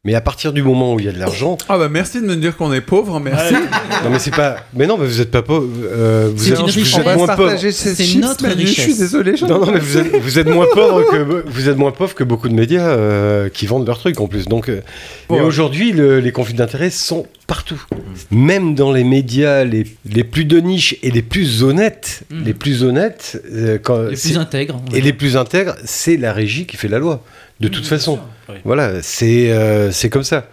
Mais 0.06 0.16
à 0.16 0.20
partir 0.22 0.52
du 0.52 0.62
moment 0.64 0.94
où 0.94 1.00
il 1.00 1.06
y 1.06 1.08
a 1.08 1.14
de 1.14 1.18
l'argent, 1.18 1.58
Ah 1.70 1.78
bah 1.78 1.88
merci 1.88 2.20
de 2.20 2.26
me 2.26 2.36
dire 2.36 2.58
qu'on 2.58 2.74
est 2.74 2.82
pauvre, 2.82 3.22
merci. 3.22 3.54
non 3.54 4.10
mais 4.12 4.20
c'est 4.20 4.36
pas, 4.36 4.58
mais 4.74 4.86
non, 4.86 4.98
mais 4.98 5.08
vous 5.08 5.20
n'êtes 5.20 5.32
pas 5.32 5.44
pauvre. 5.44 5.66
euh, 5.82 6.30
vous 6.36 6.44
êtes, 6.52 6.60
une 6.60 6.66
vous 6.66 6.72
richesse. 6.74 6.98
êtes 6.98 7.06
moins 7.06 7.16
pauvre. 7.26 7.38
partager 7.38 7.72
ces 7.72 7.96
C'est 7.96 8.20
notre 8.20 8.44
Manu, 8.46 8.64
Je 8.64 8.72
suis 8.74 8.82
richesse. 8.82 9.00
désolé. 9.00 9.36
Non, 9.44 9.60
non, 9.66 9.72
mais 9.72 9.80
vous 9.80 9.98
êtes, 9.98 10.14
vous 10.18 10.40
êtes 10.40 10.48
moins 10.50 10.68
pauvre 10.74 11.10
que 11.10 11.46
vous 11.48 11.70
êtes 11.70 11.78
moins 11.78 11.92
pauvre 11.94 12.14
que 12.16 12.26
beaucoup 12.26 12.50
de 12.50 12.54
médias 12.54 12.86
euh, 12.90 13.48
qui 13.48 13.66
vendent 13.66 13.88
leurs 13.88 13.98
trucs 14.00 14.20
en 14.20 14.28
plus. 14.28 14.44
Donc, 14.50 14.68
euh, 14.68 14.82
mais 15.30 15.40
aujourd'hui, 15.40 15.94
le- 15.94 16.20
les 16.20 16.34
conflits 16.34 16.54
d'intérêts 16.56 16.90
sont 16.90 17.26
partout. 17.48 17.82
Même 18.30 18.76
dans 18.76 18.92
les 18.92 19.06
médias 19.06 19.64
les, 19.64 19.86
les 20.06 20.26
plus 20.26 20.44
de 20.44 20.60
niche 20.60 20.98
et 21.02 21.12
les 21.12 21.22
plus 21.22 21.64
honnêtes, 21.64 22.24
Mm. 22.30 22.44
les 22.44 22.54
plus 22.54 22.84
honnêtes, 22.84 23.42
euh, 23.54 23.78
quand, 23.82 24.02
Les 24.10 24.18
plus 24.18 24.38
intègres. 24.38 24.82
et 24.94 25.00
les 25.00 25.14
plus 25.14 25.38
intègres, 25.38 25.76
c'est 25.86 26.18
la 26.18 26.34
régie 26.34 26.66
qui 26.66 26.76
fait 26.76 26.90
la 26.90 27.00
loi. 27.00 27.24
De 27.64 27.68
toute 27.70 27.86
façon. 27.88 28.20
Oui. 28.50 28.56
Voilà, 28.66 29.02
c'est 29.02 29.52
euh, 29.52 29.92
c'est 29.92 30.10
comme 30.10 30.24
ça. 30.24 30.48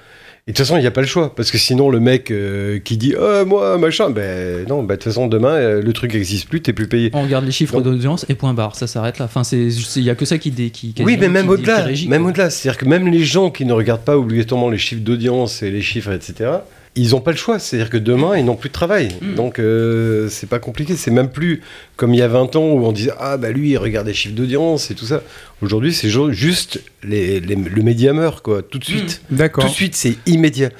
Et 0.46 0.52
de 0.52 0.56
toute 0.56 0.64
façon, 0.64 0.78
il 0.78 0.80
n'y 0.80 0.86
a 0.86 0.90
pas 0.90 1.02
le 1.02 1.06
choix. 1.06 1.34
Parce 1.34 1.50
que 1.50 1.58
sinon, 1.58 1.90
le 1.90 2.00
mec 2.00 2.30
euh, 2.30 2.78
qui 2.78 2.96
dit 2.96 3.14
Ah, 3.20 3.44
moi, 3.44 3.76
machin, 3.78 4.10
ben 4.10 4.66
non, 4.66 4.82
ben, 4.82 4.94
de 4.94 4.94
toute 4.94 5.04
façon, 5.04 5.26
demain, 5.26 5.54
euh, 5.54 5.82
le 5.82 5.92
truc 5.92 6.14
n'existe 6.14 6.48
plus, 6.48 6.62
t'es 6.62 6.72
plus 6.72 6.88
payé. 6.88 7.10
On 7.12 7.22
regarde 7.22 7.44
les 7.44 7.52
chiffres 7.52 7.74
Donc- 7.74 7.84
d'audience 7.84 8.24
et 8.28 8.34
point 8.34 8.54
barre, 8.54 8.74
ça 8.74 8.86
s'arrête 8.86 9.18
là. 9.18 9.26
Enfin, 9.26 9.44
c'est, 9.44 9.68
il 9.68 10.02
y 10.02 10.10
a 10.10 10.14
que 10.14 10.24
ça 10.24 10.38
qui 10.38 10.50
dé, 10.50 10.70
qui. 10.70 10.94
Oui, 11.00 11.16
mais 11.20 11.28
même 11.28 11.48
au-delà, 11.48 11.86
même 12.08 12.26
au-delà. 12.26 12.48
C'est-à-dire 12.50 12.78
que 12.78 12.86
même 12.86 13.06
les 13.08 13.24
gens 13.24 13.50
qui 13.50 13.64
ne 13.64 13.72
regardent 13.72 14.04
pas 14.04 14.16
obligatoirement 14.16 14.70
les 14.70 14.78
chiffres 14.78 15.02
d'audience 15.02 15.62
et 15.62 15.70
les 15.70 15.82
chiffres, 15.82 16.12
etc., 16.12 16.50
ils 16.96 17.10
n'ont 17.10 17.20
pas 17.20 17.30
le 17.30 17.36
choix. 17.36 17.58
C'est-à-dire 17.58 17.88
que 17.90 17.96
demain, 17.96 18.36
ils 18.36 18.44
n'ont 18.44 18.56
plus 18.56 18.68
de 18.68 18.74
travail. 18.74 19.08
Mm. 19.22 19.34
Donc, 19.34 19.58
euh, 19.58 20.28
c'est 20.28 20.48
pas 20.48 20.58
compliqué. 20.58 20.96
C'est 20.96 21.10
même 21.10 21.30
plus 21.30 21.62
comme 21.96 22.12
il 22.14 22.18
y 22.18 22.22
a 22.22 22.28
20 22.28 22.56
ans 22.56 22.72
où 22.72 22.84
on 22.84 22.92
disait 22.92 23.12
Ah, 23.18 23.36
bah 23.36 23.50
lui, 23.50 23.70
il 23.70 23.76
regarde 23.78 24.06
les 24.06 24.14
chiffres 24.14 24.34
d'audience 24.34 24.90
et 24.90 24.94
tout 24.94 25.06
ça. 25.06 25.22
Aujourd'hui, 25.62 25.92
c'est 25.92 26.08
ju- 26.10 26.32
juste 26.32 26.82
les- 27.04 27.40
les- 27.40 27.54
le 27.54 27.82
média 27.82 28.12
meurt, 28.12 28.42
quoi, 28.42 28.62
tout 28.62 28.78
de 28.78 28.84
suite. 28.84 29.22
Tout 29.28 29.34
D'accord. 29.36 29.64
de 29.64 29.70
suite, 29.70 29.94
c'est 29.94 30.16
immédiat. 30.26 30.70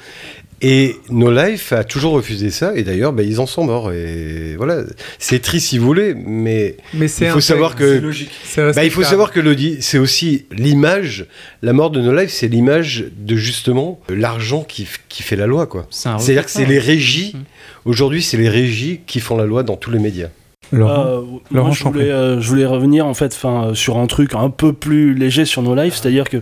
Et 0.63 0.97
No 1.09 1.31
Life 1.31 1.73
a 1.73 1.83
toujours 1.83 2.13
refusé 2.13 2.51
ça, 2.51 2.73
et 2.75 2.83
d'ailleurs, 2.83 3.13
bah, 3.13 3.23
ils 3.23 3.39
en 3.39 3.47
sont 3.47 3.63
morts. 3.65 3.91
Et 3.91 4.55
voilà, 4.57 4.83
c'est 5.17 5.39
triste 5.41 5.67
si 5.69 5.77
vous 5.79 5.85
voulez, 5.85 6.13
mais 6.13 6.75
Mais 6.93 7.07
c'est 7.07 7.25
il 7.25 7.31
faut 7.31 7.37
un 7.39 7.41
savoir 7.41 7.75
que- 7.75 7.95
c'est 7.95 7.99
logique. 8.01 8.29
Bah, 8.57 8.83
il 8.83 8.91
faut 8.91 9.03
savoir 9.03 9.31
que 9.31 9.39
l'audi, 9.39 9.77
c'est 9.81 9.97
aussi 9.97 10.45
l'image, 10.51 11.25
la 11.63 11.73
mort 11.73 11.89
de 11.89 11.99
No 11.99 12.13
Life, 12.15 12.29
c'est 12.31 12.47
l'image 12.47 13.05
de 13.17 13.35
justement 13.35 13.99
l'argent 14.09 14.63
qui, 14.63 14.87
qui 15.09 15.23
fait 15.23 15.35
la 15.35 15.47
loi, 15.47 15.65
quoi. 15.65 15.87
C'est 15.89 16.09
un 16.09 16.19
C'est-à-dire 16.19 16.45
que 16.45 16.51
c'est 16.51 16.65
les 16.65 16.79
régies, 16.79 17.31
Mhm. 17.33 17.43
aujourd'hui, 17.85 18.21
c'est 18.21 18.37
les 18.37 18.49
régies 18.49 18.99
qui 19.07 19.19
font 19.19 19.37
la 19.37 19.45
loi 19.45 19.63
dans 19.63 19.77
tous 19.77 19.89
les 19.91 19.99
médias. 19.99 20.29
Laurent. 20.71 21.05
Euh, 21.05 21.21
Laurent 21.51 21.67
moi, 21.67 21.71
je 21.75 21.79
Champré. 21.79 21.99
voulais, 21.99 22.11
euh, 22.11 22.41
je 22.41 22.47
voulais 22.47 22.65
revenir 22.65 23.05
en 23.05 23.13
fait, 23.13 23.33
fin, 23.33 23.73
sur 23.73 23.97
un 23.97 24.07
truc 24.07 24.33
un 24.35 24.49
peu 24.49 24.73
plus 24.73 25.13
léger 25.13 25.45
sur 25.45 25.61
No 25.61 25.75
Life, 25.75 25.95
c'est-à-dire 26.01 26.29
que 26.29 26.37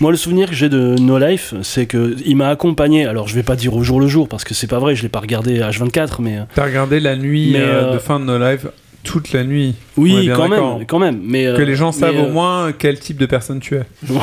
moi 0.00 0.10
le 0.10 0.16
souvenir 0.16 0.48
que 0.48 0.54
j'ai 0.54 0.68
de 0.68 0.96
No 1.00 1.18
Life, 1.18 1.54
c'est 1.62 1.86
que 1.86 2.16
il 2.24 2.36
m'a 2.36 2.48
accompagné. 2.48 3.06
Alors 3.06 3.28
je 3.28 3.34
vais 3.34 3.42
pas 3.42 3.56
dire 3.56 3.74
au 3.74 3.82
jour 3.82 4.00
le 4.00 4.06
jour 4.06 4.28
parce 4.28 4.44
que 4.44 4.54
c'est 4.54 4.66
pas 4.66 4.78
vrai, 4.78 4.94
je 4.94 5.02
l'ai 5.02 5.08
pas 5.08 5.20
regardé 5.20 5.60
H24, 5.60 6.20
mais 6.20 6.38
euh, 6.38 6.42
T'as 6.54 6.64
regardé 6.64 7.00
la 7.00 7.16
nuit 7.16 7.50
Mais, 7.52 7.60
euh, 7.60 7.94
de 7.94 7.98
fin 7.98 8.18
de 8.20 8.24
nos 8.24 8.38
lives 8.38 8.70
toute 9.04 9.32
la 9.32 9.44
nuit. 9.44 9.74
Oui, 9.96 10.30
quand 10.34 10.48
même, 10.48 10.84
quand 10.86 10.98
même. 10.98 11.20
Mais 11.22 11.44
Que 11.44 11.62
les 11.62 11.74
gens 11.76 11.92
mais, 11.92 12.00
savent 12.00 12.20
au 12.20 12.28
moins 12.30 12.72
quel 12.72 12.98
type 12.98 13.16
de 13.16 13.26
personne 13.26 13.60
tu 13.60 13.76
es. 13.76 13.84
Ouais. 14.10 14.18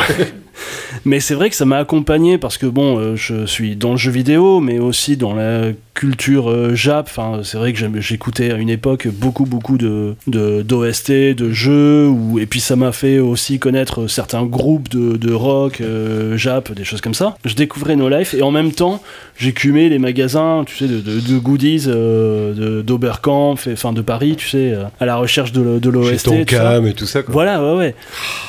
Mais 1.05 1.19
c'est 1.19 1.35
vrai 1.35 1.50
que 1.50 1.55
ça 1.55 1.65
m'a 1.65 1.77
accompagné 1.77 2.38
parce 2.38 2.57
que 2.57 2.65
bon, 2.65 2.97
euh, 2.97 3.15
je 3.15 3.45
suis 3.45 3.75
dans 3.75 3.91
le 3.91 3.97
jeu 3.97 4.12
vidéo, 4.12 4.59
mais 4.59 4.79
aussi 4.79 5.17
dans 5.17 5.33
la 5.33 5.71
culture 5.95 6.50
euh, 6.50 6.75
Jap. 6.75 7.07
Enfin, 7.09 7.41
c'est 7.43 7.57
vrai 7.57 7.74
que 7.74 7.79
j'écoutais 8.01 8.51
à 8.51 8.57
une 8.57 8.69
époque 8.69 9.07
beaucoup, 9.07 9.45
beaucoup 9.45 9.77
de 9.77 10.15
d'OST, 10.27 11.12
de, 11.12 11.51
jeux, 11.51 12.07
ou, 12.07 12.38
et 12.39 12.45
puis 12.45 12.59
ça 12.59 12.75
m'a 12.75 12.91
fait 12.91 13.19
aussi 13.19 13.57
connaître 13.57 14.07
certains 14.07 14.45
groupes 14.45 14.89
de, 14.89 15.17
de 15.17 15.33
rock 15.33 15.81
euh, 15.81 16.38
Jap, 16.38 16.71
des 16.74 16.83
choses 16.83 17.01
comme 17.01 17.13
ça. 17.13 17.38
Je 17.45 17.55
découvrais 17.55 17.95
No 17.95 18.09
Life 18.09 18.33
et 18.33 18.43
en 18.43 18.51
même 18.51 18.71
temps, 18.71 19.01
j'écumais 19.38 19.89
les 19.89 20.00
magasins, 20.00 20.63
tu 20.65 20.75
sais, 20.75 20.88
de, 20.88 21.38
goodies 21.39 21.85
euh, 21.88 22.83
d'Oberkampf, 22.83 23.67
enfin 23.71 23.93
de 23.93 24.01
Paris, 24.01 24.35
tu 24.38 24.47
sais, 24.47 24.74
euh, 24.74 24.83
à 25.00 25.05
la 25.05 25.15
recherche 25.15 25.51
de, 25.53 25.79
de 25.79 25.91
Chez 25.91 25.97
l'OST. 25.97 26.17
ça. 26.17 26.31
Tonkam 26.31 26.88
et 26.88 26.93
tout 26.93 27.05
ça, 27.05 27.24
quoi. 27.24 27.31
Voilà, 27.31 27.63
ouais, 27.63 27.77
ouais. 27.77 27.95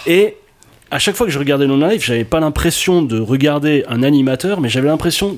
Et 0.06 0.36
à 0.90 0.98
chaque 0.98 1.16
fois 1.16 1.26
que 1.26 1.32
je 1.32 1.38
regardais 1.38 1.66
No 1.66 1.76
Life, 1.76 2.04
j'avais 2.04 2.24
pas 2.24 2.38
l'impression 2.40 3.02
de 3.02 3.18
regarder 3.18 3.84
un 3.88 4.02
animateur, 4.02 4.60
mais 4.60 4.68
j'avais 4.68 4.88
l'impression, 4.88 5.36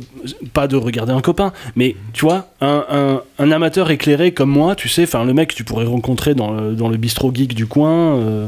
pas 0.53 0.67
de 0.69 0.77
regarder 0.77 1.13
un 1.13 1.21
copain, 1.21 1.53
mais 1.75 1.97
tu 2.13 2.25
vois, 2.27 2.49
un, 2.61 2.85
un- 2.91 3.23
un 3.39 3.53
amateur 3.53 3.91
éclairé 3.91 4.33
comme 4.33 4.51
moi, 4.51 4.75
tu 4.75 4.89
sais, 4.89 5.05
enfin 5.05 5.25
le 5.25 5.33
mec 5.33 5.51
que 5.51 5.55
tu 5.55 5.65
pourrais 5.65 5.87
rencontrer 5.87 6.35
dans 6.35 6.51
le, 6.53 6.75
dans 6.75 6.89
le 6.89 6.97
bistrot 6.97 7.33
geek 7.35 7.55
du 7.55 7.67
coin. 7.67 8.17
euh, 8.17 8.47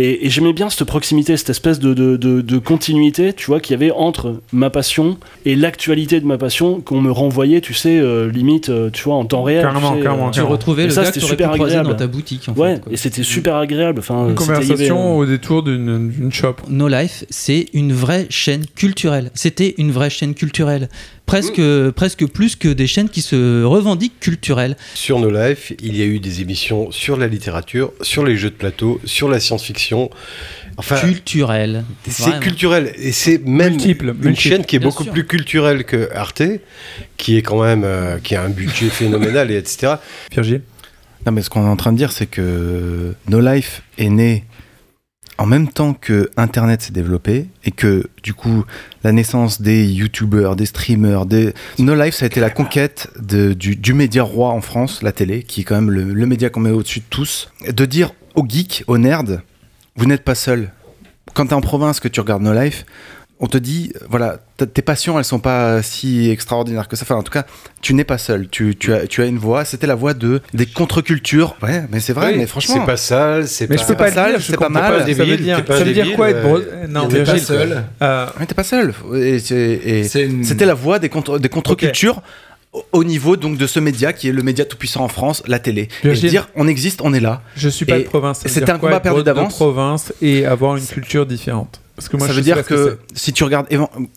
et 0.00 0.26
et 0.26 0.30
j'aimais 0.30 0.52
bien 0.52 0.70
cette 0.70 0.84
proximité, 0.86 1.36
cette 1.36 1.50
espèce 1.50 1.80
de, 1.80 1.92
de, 1.92 2.16
de- 2.16 2.40
de 2.40 2.58
continuité, 2.58 3.32
tu 3.32 3.46
vois, 3.46 3.58
qu'il 3.58 3.72
y 3.72 3.74
avait 3.74 3.90
entre 3.90 4.40
ma 4.52 4.70
passion 4.70 5.16
et 5.44 5.56
l'actualité 5.56 6.20
de 6.20 6.26
ma 6.26 6.38
passion 6.38 6.80
qu'on 6.80 7.00
me 7.00 7.10
renvoyait, 7.10 7.60
tu 7.60 7.74
sais, 7.74 7.98
euh, 7.98 8.30
limite, 8.30 8.68
euh, 8.68 8.90
tu 8.92 9.02
vois, 9.02 9.14
en 9.16 9.24
temps 9.24 9.42
réel. 9.42 9.62
Carrément, 9.62 9.90
tu 9.92 9.96
sais, 9.98 10.02
carrément, 10.04 10.28
euh, 10.28 10.30
Tu 10.30 10.40
retrouvais 10.42 10.82
Et 10.84 10.86
le 10.86 10.92
ça, 10.92 11.02
gars 11.02 11.10
que 11.10 11.18
super 11.18 11.50
agréable. 11.50 11.88
dans 11.88 11.94
ta 11.96 12.06
boutique. 12.06 12.48
En 12.48 12.52
Ouais, 12.52 12.74
fait, 12.74 12.80
quoi. 12.82 12.92
et 12.92 12.96
c'était 12.96 13.24
super 13.24 13.56
agréable. 13.56 13.98
Enfin, 13.98 14.20
Une 14.20 14.26
avait, 14.26 14.34
conversation 14.36 15.14
euh, 15.14 15.22
au 15.22 15.26
détour 15.26 15.64
d'une 15.64 16.27
shop. 16.32 16.56
No 16.68 16.88
Life, 16.88 17.24
c'est 17.30 17.66
une 17.72 17.92
vraie 17.92 18.26
chaîne 18.30 18.64
culturelle. 18.74 19.30
C'était 19.34 19.74
une 19.78 19.90
vraie 19.92 20.10
chaîne 20.10 20.34
culturelle. 20.34 20.88
Presque, 21.26 21.60
presque 21.94 22.26
plus 22.26 22.56
que 22.56 22.68
des 22.68 22.86
chaînes 22.86 23.10
qui 23.10 23.20
se 23.20 23.62
revendiquent 23.62 24.18
culturelles. 24.18 24.76
Sur 24.94 25.18
No 25.20 25.30
Life, 25.30 25.72
il 25.82 25.96
y 25.96 26.02
a 26.02 26.06
eu 26.06 26.20
des 26.20 26.40
émissions 26.40 26.90
sur 26.90 27.16
la 27.18 27.26
littérature, 27.26 27.92
sur 28.00 28.24
les 28.24 28.36
jeux 28.36 28.48
de 28.50 28.54
plateau, 28.54 28.98
sur 29.04 29.28
la 29.28 29.38
science-fiction. 29.38 30.08
Enfin, 30.78 30.96
culturelles. 31.00 31.84
c'est 32.08 32.38
culturel. 32.40 32.92
Et 32.98 33.12
c'est 33.12 33.44
même 33.44 33.72
Multiple, 33.74 34.06
une 34.06 34.14
multiple. 34.28 34.36
chaîne 34.54 34.64
qui 34.64 34.76
est 34.76 34.78
Bien 34.78 34.88
beaucoup 34.88 35.02
sûr. 35.04 35.12
plus 35.12 35.26
culturelle 35.26 35.84
que 35.84 36.08
Arte, 36.14 36.42
qui 37.16 37.36
est 37.36 37.42
quand 37.42 37.62
même, 37.62 37.82
euh, 37.84 38.18
qui 38.22 38.34
a 38.36 38.42
un 38.42 38.48
budget 38.48 38.88
phénoménal, 38.88 39.50
et 39.50 39.56
etc. 39.56 39.94
Virgile. 40.32 40.62
Non, 41.26 41.32
mais 41.32 41.42
ce 41.42 41.50
qu'on 41.50 41.66
est 41.66 41.68
en 41.68 41.76
train 41.76 41.92
de 41.92 41.98
dire, 41.98 42.12
c'est 42.12 42.26
que 42.26 43.12
No 43.28 43.40
Life 43.40 43.82
est 43.98 44.08
né 44.08 44.44
en 45.38 45.46
même 45.46 45.68
temps 45.68 45.94
que 45.94 46.30
Internet 46.36 46.82
s'est 46.82 46.92
développé 46.92 47.46
et 47.64 47.70
que, 47.70 48.10
du 48.22 48.34
coup, 48.34 48.64
la 49.04 49.12
naissance 49.12 49.62
des 49.62 49.86
YouTubers, 49.86 50.56
des 50.56 50.66
streamers, 50.66 51.26
des... 51.26 51.54
No 51.78 51.94
Life, 51.94 52.16
ça 52.16 52.24
a 52.24 52.26
été 52.26 52.40
la 52.40 52.50
conquête 52.50 53.08
du 53.20 53.94
média 53.94 54.24
roi 54.24 54.50
en 54.50 54.60
France, 54.60 55.02
la 55.02 55.12
télé, 55.12 55.44
qui 55.44 55.60
est 55.60 55.64
quand 55.64 55.76
même 55.76 55.90
le, 55.90 56.12
le 56.12 56.26
média 56.26 56.50
qu'on 56.50 56.60
met 56.60 56.70
au-dessus 56.70 57.00
de 57.00 57.04
tous. 57.08 57.50
De 57.68 57.84
dire 57.84 58.12
aux 58.34 58.44
geeks, 58.46 58.82
aux 58.88 58.98
nerds, 58.98 59.24
vous 59.96 60.06
n'êtes 60.06 60.24
pas 60.24 60.34
seuls. 60.34 60.72
Quand 61.34 61.46
t'es 61.46 61.54
en 61.54 61.60
province, 61.60 62.00
que 62.00 62.08
tu 62.08 62.20
regardes 62.20 62.42
No 62.42 62.52
Life, 62.52 62.84
on 63.40 63.46
te 63.46 63.56
dit, 63.58 63.92
euh, 63.94 64.04
voilà, 64.10 64.38
tes 64.74 64.82
passions, 64.82 65.16
elles 65.18 65.24
sont 65.24 65.38
pas 65.38 65.80
si 65.82 66.28
extraordinaires 66.30 66.88
que 66.88 66.96
ça. 66.96 67.04
Enfin, 67.04 67.14
en 67.14 67.22
tout 67.22 67.30
cas, 67.32 67.44
tu 67.80 67.94
n'es 67.94 68.02
pas 68.04 68.18
seul. 68.18 68.48
Tu, 68.48 68.74
tu, 68.76 68.92
as, 68.92 69.06
tu 69.06 69.22
as 69.22 69.26
une 69.26 69.38
voix. 69.38 69.64
C'était 69.64 69.86
la 69.86 69.94
voix 69.94 70.12
de 70.14 70.40
des 70.54 70.66
contre-cultures. 70.66 71.56
Ouais, 71.62 71.84
mais 71.92 72.00
c'est 72.00 72.12
vrai. 72.12 72.32
Oui, 72.32 72.38
mais 72.38 72.46
franchement, 72.46 72.74
c'est 72.80 72.86
pas 72.86 72.96
sale, 72.96 73.46
c'est 73.46 73.70
Mais 73.70 73.76
pas. 73.76 73.82
je 73.82 73.86
peux 73.88 73.94
pas, 73.94 74.10
sale, 74.10 74.42
c'est 74.42 74.56
pas 74.56 74.68
mal. 74.68 75.00
Ça 75.14 75.24
veut 75.24 75.36
dire, 75.36 75.64
pas 75.64 75.78
ça 75.78 75.84
veut 75.84 75.92
dire 75.92 76.04
débile, 76.04 76.16
quoi 76.16 76.30
être 76.30 76.42
bro- 76.42 76.58
euh, 76.58 76.86
Non, 76.88 77.06
t'es 77.08 77.22
pas 77.22 77.38
seul. 77.38 77.84
Euh, 78.02 78.26
Ouais, 78.40 78.46
t'es 78.46 78.54
pas 78.54 78.64
seul. 78.64 78.92
Et, 79.14 79.38
c'est- 79.38 79.54
et 79.84 80.04
C'est 80.04 80.24
une- 80.26 80.42
c'était 80.44 80.66
la 80.66 80.74
voix 80.74 80.98
des 80.98 81.08
contre 81.08 81.38
des 81.38 81.48
contre-cultures. 81.48 82.20
au- 82.72 82.84
Au 82.92 83.02
niveau 83.04 83.36
donc 83.36 83.56
de 83.56 83.66
ce 83.66 83.80
média 83.80 84.12
qui 84.12 84.28
est 84.28 84.32
le 84.32 84.42
média 84.42 84.64
tout 84.64 84.76
puissant 84.76 85.02
en 85.02 85.08
France, 85.08 85.42
la 85.46 85.58
télé. 85.58 85.82
Et 85.82 86.08
Virgile. 86.08 86.28
dire 86.30 86.48
on 86.54 86.68
existe, 86.68 87.00
on 87.02 87.14
est 87.14 87.20
là. 87.20 87.40
je 87.56 87.68
suis 87.70 87.86
pas 87.86 87.96
Et 87.98 88.02
de 88.02 88.08
province. 88.08 88.44
dire 88.44 88.68
un 88.74 88.78
combat 88.78 89.00
perdu 89.00 89.22
d'avance. 89.22 89.52
De 89.54 89.56
province 89.56 90.12
et 90.20 90.44
avoir 90.44 90.76
une 90.76 90.84
culture 90.84 91.24
différente. 91.24 91.80
Parce 91.98 92.08
que 92.08 92.16
moi, 92.16 92.28
ça 92.28 92.32
je 92.32 92.38
veut 92.38 92.44
dire 92.44 92.64
que 92.64 92.96
si 93.12 93.32
tu 93.32 93.42
regardes 93.42 93.66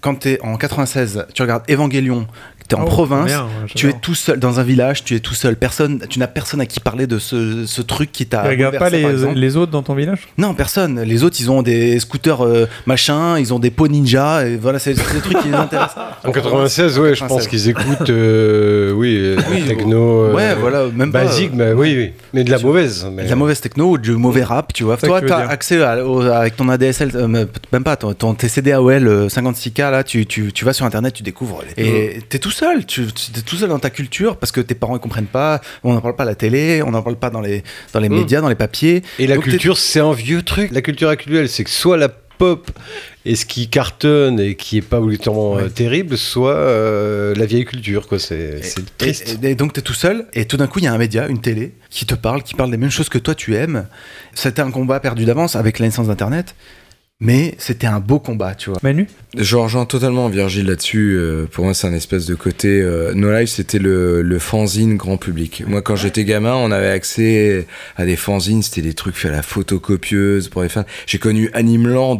quand 0.01 0.13
t'es 0.13 0.39
en 0.43 0.55
96, 0.55 1.25
tu 1.33 1.41
regardes 1.41 1.63
Evangelion, 1.67 2.27
en 2.75 2.83
Oh, 2.83 2.85
province, 2.85 3.25
bien, 3.27 3.47
tu 3.75 3.89
es 3.89 3.93
tout 3.93 4.15
seul 4.15 4.39
dans 4.39 4.59
un 4.59 4.63
village, 4.63 5.03
tu 5.03 5.15
es 5.15 5.19
tout 5.19 5.33
seul, 5.33 5.55
personne, 5.55 6.03
tu 6.09 6.19
n'as 6.19 6.27
personne 6.27 6.61
à 6.61 6.65
qui 6.65 6.79
parler 6.79 7.07
de 7.07 7.19
ce, 7.19 7.65
ce 7.65 7.81
truc 7.81 8.11
qui 8.11 8.25
t'a. 8.25 8.43
Tu 8.43 8.49
regardes 8.49 8.77
pas 8.77 8.89
les, 8.89 9.05
les 9.35 9.57
autres 9.57 9.71
dans 9.71 9.83
ton 9.83 9.93
village? 9.95 10.27
Non, 10.37 10.53
personne. 10.53 11.01
Les 11.01 11.23
autres, 11.23 11.37
ils 11.39 11.49
ont 11.51 11.61
des 11.61 11.99
scooters 11.99 12.45
euh, 12.45 12.67
machin, 12.85 13.37
ils 13.39 13.53
ont 13.53 13.59
des 13.59 13.71
pots 13.71 13.87
ninja, 13.87 14.47
et 14.47 14.57
voilà, 14.57 14.79
c'est 14.79 14.93
des 14.93 15.01
trucs 15.01 15.39
qui 15.39 15.47
les 15.49 15.53
intéressent. 15.55 15.97
En 16.23 16.31
96, 16.31 16.99
ouais, 16.99 17.15
je 17.15 17.25
pense 17.25 17.45
96. 17.45 17.47
qu'ils 17.47 17.69
écoutent, 17.69 18.09
euh, 18.09 18.91
oui, 18.93 19.15
euh, 19.19 19.37
Oui, 19.49 19.61
la 19.61 19.67
techno. 19.75 20.25
euh, 20.25 20.33
Ouais, 20.33 20.55
voilà, 20.55 20.85
même 20.93 21.11
pas, 21.11 21.23
Basique, 21.25 21.51
euh, 21.53 21.73
mais 21.73 21.73
oui, 21.73 21.95
oui. 21.97 22.11
Mais 22.33 22.43
de 22.43 22.51
la 22.51 22.59
mauvaise. 22.59 23.07
mais- 23.11 23.23
De 23.25 23.29
la 23.29 23.35
mauvaise 23.35 23.59
techno, 23.59 23.97
du 23.97 24.11
mauvais 24.11 24.43
rap, 24.43 24.71
tu 24.73 24.83
vois. 24.83 24.97
Toi, 24.97 25.19
tu 25.19 25.25
dire. 25.27 25.37
accès 25.49 25.81
à- 25.83 26.05
au- 26.05 26.21
avec 26.21 26.55
ton 26.55 26.69
ADSL, 26.69 27.11
euh, 27.15 27.27
même 27.27 27.83
pas, 27.83 27.95
ton, 27.95 28.13
ton 28.13 28.33
TCD 28.35 28.71
AOL 28.71 29.07
euh, 29.07 29.27
56K, 29.29 29.79
là, 29.91 30.03
tu, 30.03 30.25
tu, 30.25 30.51
tu 30.53 30.63
vas 30.65 30.73
sur 30.73 30.85
Internet, 30.85 31.13
tu 31.13 31.23
découvres. 31.23 31.61
Et 31.77 32.19
t'es 32.29 32.37
tout 32.39 32.51
seul, 32.51 32.60
tu 32.87 33.01
es 33.03 33.41
tout 33.45 33.55
seul 33.55 33.69
dans 33.69 33.79
ta 33.79 33.89
culture 33.89 34.37
parce 34.37 34.51
que 34.51 34.61
tes 34.61 34.75
parents 34.75 34.95
ils 34.95 34.99
comprennent 35.01 35.25
pas, 35.25 35.61
on 35.83 35.93
n'en 35.93 36.01
parle 36.01 36.15
pas 36.15 36.23
à 36.23 36.27
la 36.27 36.35
télé, 36.35 36.81
on 36.85 36.91
n'en 36.91 37.01
parle 37.01 37.15
pas 37.17 37.29
dans 37.29 37.41
les, 37.41 37.63
dans 37.93 37.99
les 37.99 38.09
Mm. 38.09 38.15
médias, 38.15 38.41
dans 38.41 38.49
les 38.49 38.55
papiers. 38.55 39.03
Et 39.19 39.27
la 39.27 39.35
Donc, 39.35 39.45
culture, 39.45 39.77
c'est 39.77 39.99
un 39.99 40.13
vieux 40.13 40.41
truc. 40.43 40.71
La 40.71 40.81
culture 40.81 41.09
actuelle, 41.09 41.49
c'est 41.49 41.63
que 41.63 41.69
soit 41.69 41.97
la 41.97 42.09
pop 42.09 42.71
est 43.23 43.35
ce 43.35 43.45
qui 43.45 43.67
cartonne 43.69 44.39
et 44.39 44.55
qui 44.55 44.77
est 44.77 44.81
pas 44.81 44.99
obligatoirement 44.99 45.53
Ouais. 45.53 45.63
euh, 45.63 45.69
terrible, 45.69 46.17
soit 46.17 46.55
euh, 46.55 47.35
la 47.35 47.45
vieille 47.45 47.65
culture, 47.65 48.07
quoi. 48.07 48.17
C'est 48.17 48.61
Et- 48.79 48.83
triste. 48.97 49.37
Et, 49.43 49.51
et 49.51 49.55
donc 49.55 49.73
t'es 49.73 49.81
tout 49.81 49.93
seul, 49.93 50.25
et 50.33 50.45
tout 50.45 50.57
d'un 50.57 50.65
coup 50.67 50.79
il 50.79 50.85
y 50.85 50.87
a 50.87 50.93
un 50.93 50.97
média, 50.97 51.27
une 51.27 51.39
télé, 51.39 51.73
qui 51.91 52.05
te 52.07 52.15
parle, 52.15 52.41
qui 52.41 52.55
parle 52.55 52.71
des 52.71 52.77
mêmes 52.77 52.89
choses 52.89 53.09
que 53.09 53.19
toi 53.19 53.35
tu 53.35 53.55
aimes. 53.55 53.85
C'était 54.33 54.61
un 54.63 54.71
combat 54.71 54.99
perdu 54.99 55.25
d'avance 55.25 55.55
avec 55.55 55.77
la 55.77 55.85
naissance 55.85 56.07
d'Internet, 56.07 56.55
mais 57.21 57.55
c'était 57.59 57.87
un 57.87 57.99
beau 58.01 58.19
combat, 58.19 58.55
tu 58.55 58.69
vois. 58.71 58.79
Manu? 58.83 59.07
Je 59.37 59.55
rejoins 59.55 59.85
totalement 59.85 60.27
Virgile 60.27 60.65
là-dessus. 60.65 61.15
euh, 61.17 61.45
pour 61.49 61.63
moi, 61.63 61.73
c'est 61.73 61.87
un 61.87 61.93
espèce 61.93 62.25
de 62.25 62.35
côté. 62.35 62.81
euh, 62.81 63.13
No 63.13 63.31
Life, 63.31 63.51
c'était 63.51 63.79
le, 63.79 64.21
le 64.21 64.39
fanzine 64.39 64.97
grand 64.97 65.15
public. 65.17 65.63
Moi, 65.67 65.81
quand 65.81 65.95
j'étais 65.95 66.25
gamin, 66.25 66.55
on 66.55 66.71
avait 66.71 66.89
accès 66.89 67.67
à 67.95 68.05
des 68.05 68.17
fanzines. 68.17 68.61
C'était 68.63 68.81
des 68.81 68.93
trucs 68.93 69.15
faits 69.15 69.31
à 69.31 69.35
la 69.35 69.41
photocopieuse 69.43 70.49
pour 70.49 70.63
les 70.63 70.69
fans. 70.69 70.83
J'ai 71.05 71.19
connu 71.19 71.49
Animeland 71.53 72.17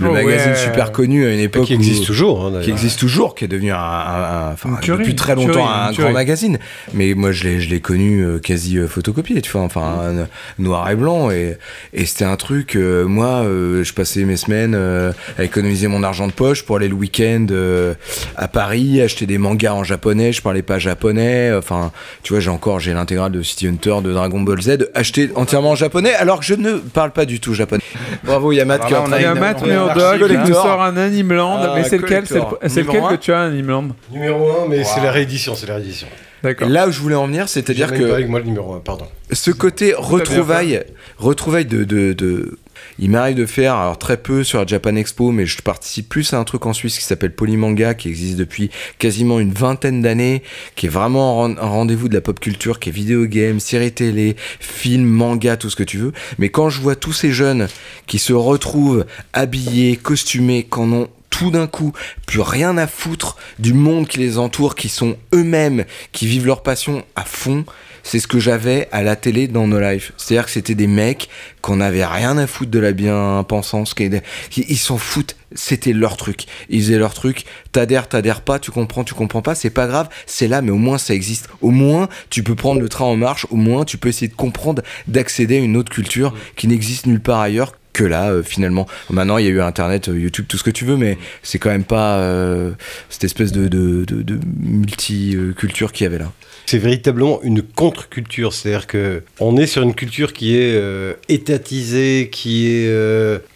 le 0.00 0.08
Oh, 0.08 0.12
magazine 0.12 0.50
ouais. 0.52 0.56
super 0.56 0.90
connu 0.90 1.24
à 1.24 1.32
une 1.32 1.38
époque 1.38 1.66
qui 1.66 1.74
où- 1.74 1.76
existe 1.76 2.04
toujours. 2.04 2.46
hein, 2.46 2.60
qui 2.62 2.70
existe 2.70 2.98
toujours, 2.98 3.34
qui 3.36 3.44
est 3.44 3.48
devenu 3.48 3.70
un, 3.72 3.76
un- 3.76 4.50
un- 4.50 4.76
tuerie, 4.80 4.98
depuis 4.98 5.14
très 5.14 5.36
longtemps 5.36 5.68
un 5.70 5.92
grand 5.92 6.10
magazine. 6.10 6.58
Mais 6.94 7.14
moi, 7.14 7.30
je 7.30 7.44
l'ai, 7.44 7.60
je 7.60 7.70
l'ai 7.70 7.80
connu 7.80 8.20
euh, 8.20 8.38
quasi 8.40 8.76
euh, 8.78 8.88
photocopié, 8.88 9.40
tu 9.40 9.52
vois, 9.52 9.60
enfin 9.62 9.82
un- 9.82 10.62
noir 10.62 10.90
et 10.90 10.96
blanc. 10.96 11.30
Et, 11.30 11.58
et 11.92 12.06
c'était 12.06 12.24
un 12.24 12.34
truc. 12.36 12.74
euh, 12.74 13.04
moi, 13.06 13.42
euh, 13.44 13.84
je 13.84 13.92
passais 13.92 14.24
mes 14.24 14.36
semaines 14.36 14.74
euh, 14.74 15.12
à 15.38 15.44
économiser 15.44 15.86
mon 15.86 16.02
argent 16.02 16.26
de 16.26 16.32
poche 16.32 16.64
pour 16.64 16.76
aller 16.76 16.88
le 16.88 16.94
week-end 16.94 17.46
euh, 17.52 17.94
à 18.36 18.48
Paris, 18.48 19.00
acheter 19.00 19.26
des 19.26 19.38
mangas 19.38 19.74
en 19.74 19.84
japonais. 19.84 20.32
Je 20.32 20.42
parlais 20.42 20.62
pas 20.62 20.80
japonais. 20.80 21.52
Enfin, 21.56 21.92
tu 22.24 22.32
vois, 22.32 22.40
j'ai 22.40 22.50
encore 22.50 22.80
j'ai 22.80 22.94
l'intégrale 22.94 23.30
de 23.30 23.42
City 23.42 23.68
Hunter, 23.68 23.96
de 24.02 24.12
Dragon 24.12 24.40
Ball 24.40 24.60
Z, 24.60 24.88
acheté 24.94 25.30
entièrement 25.36 25.70
en 25.70 25.76
japonais, 25.76 26.14
alors 26.14 26.40
que 26.40 26.44
je 26.46 26.54
ne 26.54 26.72
parle 26.78 27.12
pas 27.12 27.26
du 27.26 27.38
tout 27.38 27.54
japonais. 27.54 27.82
Bravo, 28.24 28.50
Yamat 28.50 28.78
qui 28.80 28.94
a 28.94 29.83
Un 29.90 29.94
Murdock 30.16 30.28
qui 30.30 30.36
nous 30.50 30.54
sort 30.54 30.82
un 30.82 30.96
Animeland. 30.96 31.58
Ah, 31.62 31.72
mais 31.76 31.84
c'est 31.84 31.98
lequel, 31.98 32.26
c'est 32.26 32.34
le- 32.34 32.40
collector. 32.40 32.58
c'est 32.68 32.82
lequel 32.82 33.02
que 33.08 33.14
tu 33.14 33.32
as, 33.32 33.40
Animeland? 33.42 33.88
Numéro 34.12 34.50
1, 34.64 34.68
mais 34.68 34.84
c'est 34.84 35.00
la 35.00 35.10
réédition, 35.12 35.54
c'est 35.54 35.66
la 35.66 35.74
réédition. 35.76 36.06
D'accord. 36.42 36.68
Là 36.68 36.86
où 36.88 36.90
je 36.90 37.00
voulais 37.00 37.14
en 37.14 37.26
venir, 37.26 37.48
c'est-à-dire 37.48 37.90
que 37.92 38.02
pas 38.06 38.14
avec 38.14 38.28
moi 38.28 38.38
le 38.40 38.44
numéro 38.44 38.74
1, 38.74 38.80
pardon. 38.80 39.06
ce 39.32 39.50
côté 39.50 39.94
retrouvaille, 39.96 40.82
retrouvaille 41.18 41.64
de, 41.64 41.84
de, 41.84 42.12
de- 42.12 42.58
il 42.98 43.10
m'arrive 43.10 43.36
de 43.36 43.46
faire, 43.46 43.74
alors 43.74 43.98
très 43.98 44.16
peu 44.16 44.44
sur 44.44 44.58
la 44.58 44.66
Japan 44.66 44.96
Expo, 44.96 45.32
mais 45.32 45.46
je 45.46 45.60
participe 45.62 46.08
plus 46.08 46.32
à 46.32 46.38
un 46.38 46.44
truc 46.44 46.66
en 46.66 46.72
Suisse 46.72 46.98
qui 46.98 47.04
s'appelle 47.04 47.34
Polymanga, 47.34 47.94
qui 47.94 48.08
existe 48.08 48.36
depuis 48.36 48.70
quasiment 48.98 49.40
une 49.40 49.52
vingtaine 49.52 50.02
d'années, 50.02 50.42
qui 50.76 50.86
est 50.86 50.90
vraiment 50.90 51.44
un 51.44 51.48
ren- 51.48 51.58
un 51.58 51.68
rendez-vous 51.68 52.08
de 52.08 52.14
la 52.14 52.20
pop 52.20 52.38
culture, 52.38 52.78
qui 52.78 52.90
est 52.90 52.92
vidéo 52.92 53.26
game, 53.26 53.60
série 53.60 53.92
télé, 53.92 54.36
film, 54.60 55.04
manga, 55.04 55.56
tout 55.56 55.70
ce 55.70 55.76
que 55.76 55.82
tu 55.82 55.98
veux. 55.98 56.12
Mais 56.38 56.48
quand 56.48 56.70
je 56.70 56.80
vois 56.80 56.96
tous 56.96 57.12
ces 57.12 57.32
jeunes 57.32 57.68
qui 58.06 58.18
se 58.18 58.32
retrouvent 58.32 59.04
habillés, 59.32 59.96
costumés, 59.96 60.64
qu'en 60.64 60.92
ont 60.92 61.08
tout 61.36 61.50
d'un 61.50 61.66
coup 61.66 61.92
plus 62.26 62.40
rien 62.40 62.78
à 62.78 62.86
foutre 62.86 63.36
du 63.58 63.74
monde 63.74 64.06
qui 64.06 64.18
les 64.18 64.38
entoure, 64.38 64.76
qui 64.76 64.88
sont 64.88 65.16
eux-mêmes, 65.34 65.84
qui 66.12 66.28
vivent 66.28 66.46
leur 66.46 66.62
passion 66.62 67.02
à 67.16 67.24
fond, 67.24 67.64
c'est 68.04 68.20
ce 68.20 68.28
que 68.28 68.38
j'avais 68.38 68.86
à 68.92 69.02
la 69.02 69.16
télé 69.16 69.48
dans 69.48 69.66
No 69.66 69.80
Life. 69.80 70.12
C'est-à-dire 70.16 70.44
que 70.44 70.52
c'était 70.52 70.76
des 70.76 70.86
mecs 70.86 71.28
qu'on 71.60 71.80
avait 71.80 72.04
rien 72.04 72.38
à 72.38 72.46
foutre 72.46 72.70
de 72.70 72.78
la 72.78 72.92
bien-pensance, 72.92 73.94
qui, 73.94 74.10
qui- 74.50 74.64
ils 74.68 74.76
s'en 74.78 74.96
foutent, 74.96 75.34
c'était 75.54 75.92
leur 75.92 76.16
truc. 76.16 76.44
Ils 76.68 76.82
faisaient 76.82 76.98
leur 76.98 77.14
truc, 77.14 77.44
t'adhères, 77.72 78.08
t'adhères 78.08 78.42
pas, 78.42 78.60
tu 78.60 78.70
comprends, 78.70 79.02
tu 79.02 79.14
comprends 79.14 79.42
pas, 79.42 79.56
c'est 79.56 79.70
pas 79.70 79.88
grave, 79.88 80.08
c'est 80.26 80.46
là, 80.46 80.62
mais 80.62 80.70
au 80.70 80.76
moins 80.76 80.98
ça 80.98 81.14
existe. 81.14 81.48
Au 81.62 81.70
moins, 81.70 82.08
tu 82.30 82.44
peux 82.44 82.54
prendre 82.54 82.80
le 82.80 82.88
train 82.88 83.06
en 83.06 83.16
marche, 83.16 83.46
au 83.50 83.56
moins 83.56 83.84
tu 83.84 83.96
peux 83.98 84.08
essayer 84.10 84.28
de 84.28 84.34
comprendre, 84.36 84.82
d'accéder 85.08 85.56
à 85.56 85.60
une 85.60 85.76
autre 85.76 85.90
culture 85.90 86.32
qui 86.54 86.68
n'existe 86.68 87.06
nulle 87.06 87.20
part 87.20 87.40
ailleurs 87.40 87.72
que 87.94 88.04
là 88.04 88.30
euh, 88.30 88.42
finalement 88.42 88.86
maintenant 89.08 89.38
il 89.38 89.44
y 89.46 89.48
a 89.48 89.50
eu 89.50 89.60
internet 89.62 90.08
euh, 90.10 90.18
youtube 90.18 90.44
tout 90.46 90.58
ce 90.58 90.64
que 90.64 90.70
tu 90.70 90.84
veux 90.84 90.96
mais 90.98 91.16
c'est 91.42 91.58
quand 91.58 91.70
même 91.70 91.84
pas 91.84 92.16
euh, 92.18 92.72
cette 93.08 93.24
espèce 93.24 93.52
de, 93.52 93.68
de, 93.68 94.04
de, 94.04 94.20
de 94.22 94.38
multiculture 94.60 95.92
qu'il 95.92 96.04
y 96.04 96.06
avait 96.08 96.18
là 96.18 96.30
C'est 96.66 96.78
véritablement 96.78 97.40
une 97.42 97.62
contre-culture, 97.62 98.52
c'est-à-dire 98.52 98.86
que 98.86 99.22
on 99.38 99.56
est 99.56 99.66
sur 99.66 99.82
une 99.82 99.94
culture 99.94 100.32
qui 100.32 100.56
est 100.56 100.72
euh, 100.74 101.12
étatisée, 101.28 102.28
qui 102.32 102.68
est 102.68 102.88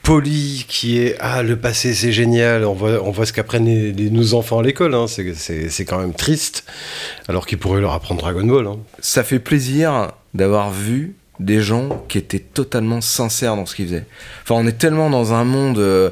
polie, 0.03 0.65
qui 0.69 0.99
est 0.99 1.17
ah 1.21 1.43
le 1.43 1.57
passé 1.57 1.95
c'est 1.95 2.13
génial, 2.13 2.65
on 2.65 2.75
voit 2.75 3.03
on 3.03 3.11
voit 3.11 3.27
ce 3.27 3.33
qu'apprennent 3.33 3.67
les, 3.67 3.93
les- 3.93 4.11
nos 4.11 4.35
enfants 4.35 4.59
à 4.59 4.63
l'école, 4.63 4.95
hein. 4.95 5.07
c'est 5.09 5.85
quand 5.85 5.99
même 5.99 6.15
triste, 6.15 6.65
alors 7.29 7.47
qu'ils 7.47 7.59
pourraient 7.59 7.81
leur 7.81 7.93
apprendre 7.95 8.21
Dragon 8.21 8.45
Ball. 8.47 8.67
hein. 8.67 8.77
ça 9.01 9.23
fait 9.25 9.39
plaisir 9.41 10.13
d'avoir 10.35 10.71
vu 10.71 11.15
des 11.41 11.61
gens 11.61 12.05
qui 12.09 12.19
étaient 12.19 12.39
totalement 12.39 13.01
sincères 13.01 13.57
dans 13.57 13.67
ce 13.67 13.75
qu'ils 13.75 13.87
faisaient. 13.87 14.07
Enfin, 14.43 14.57
on 14.57 14.67
est 14.67 14.79
tellement 14.79 15.11
dans 15.11 15.33
un 15.35 15.45
monde 15.45 15.79
euh, 15.79 16.11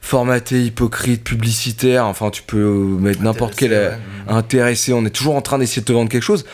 formaté, 0.00 0.64
hypocrite, 0.64 1.24
publicitaire. 1.24 2.06
Enfin, 2.06 2.30
tu 2.30 2.42
peux 2.42 2.58
euh, 2.58 2.98
mettre 2.98 3.22
n'importe 3.22 3.54
quel 3.56 3.72
euh, 3.72 3.90
intéressé. 4.28 4.92
On 4.92 5.04
est 5.04 5.10
toujours 5.10 5.36
en 5.36 5.42
train 5.42 5.58
d'essayer 5.58 5.80
de 5.82 5.86
te 5.86 5.92
vendre 5.92 6.10
quelque 6.10 6.22
chose. 6.22 6.44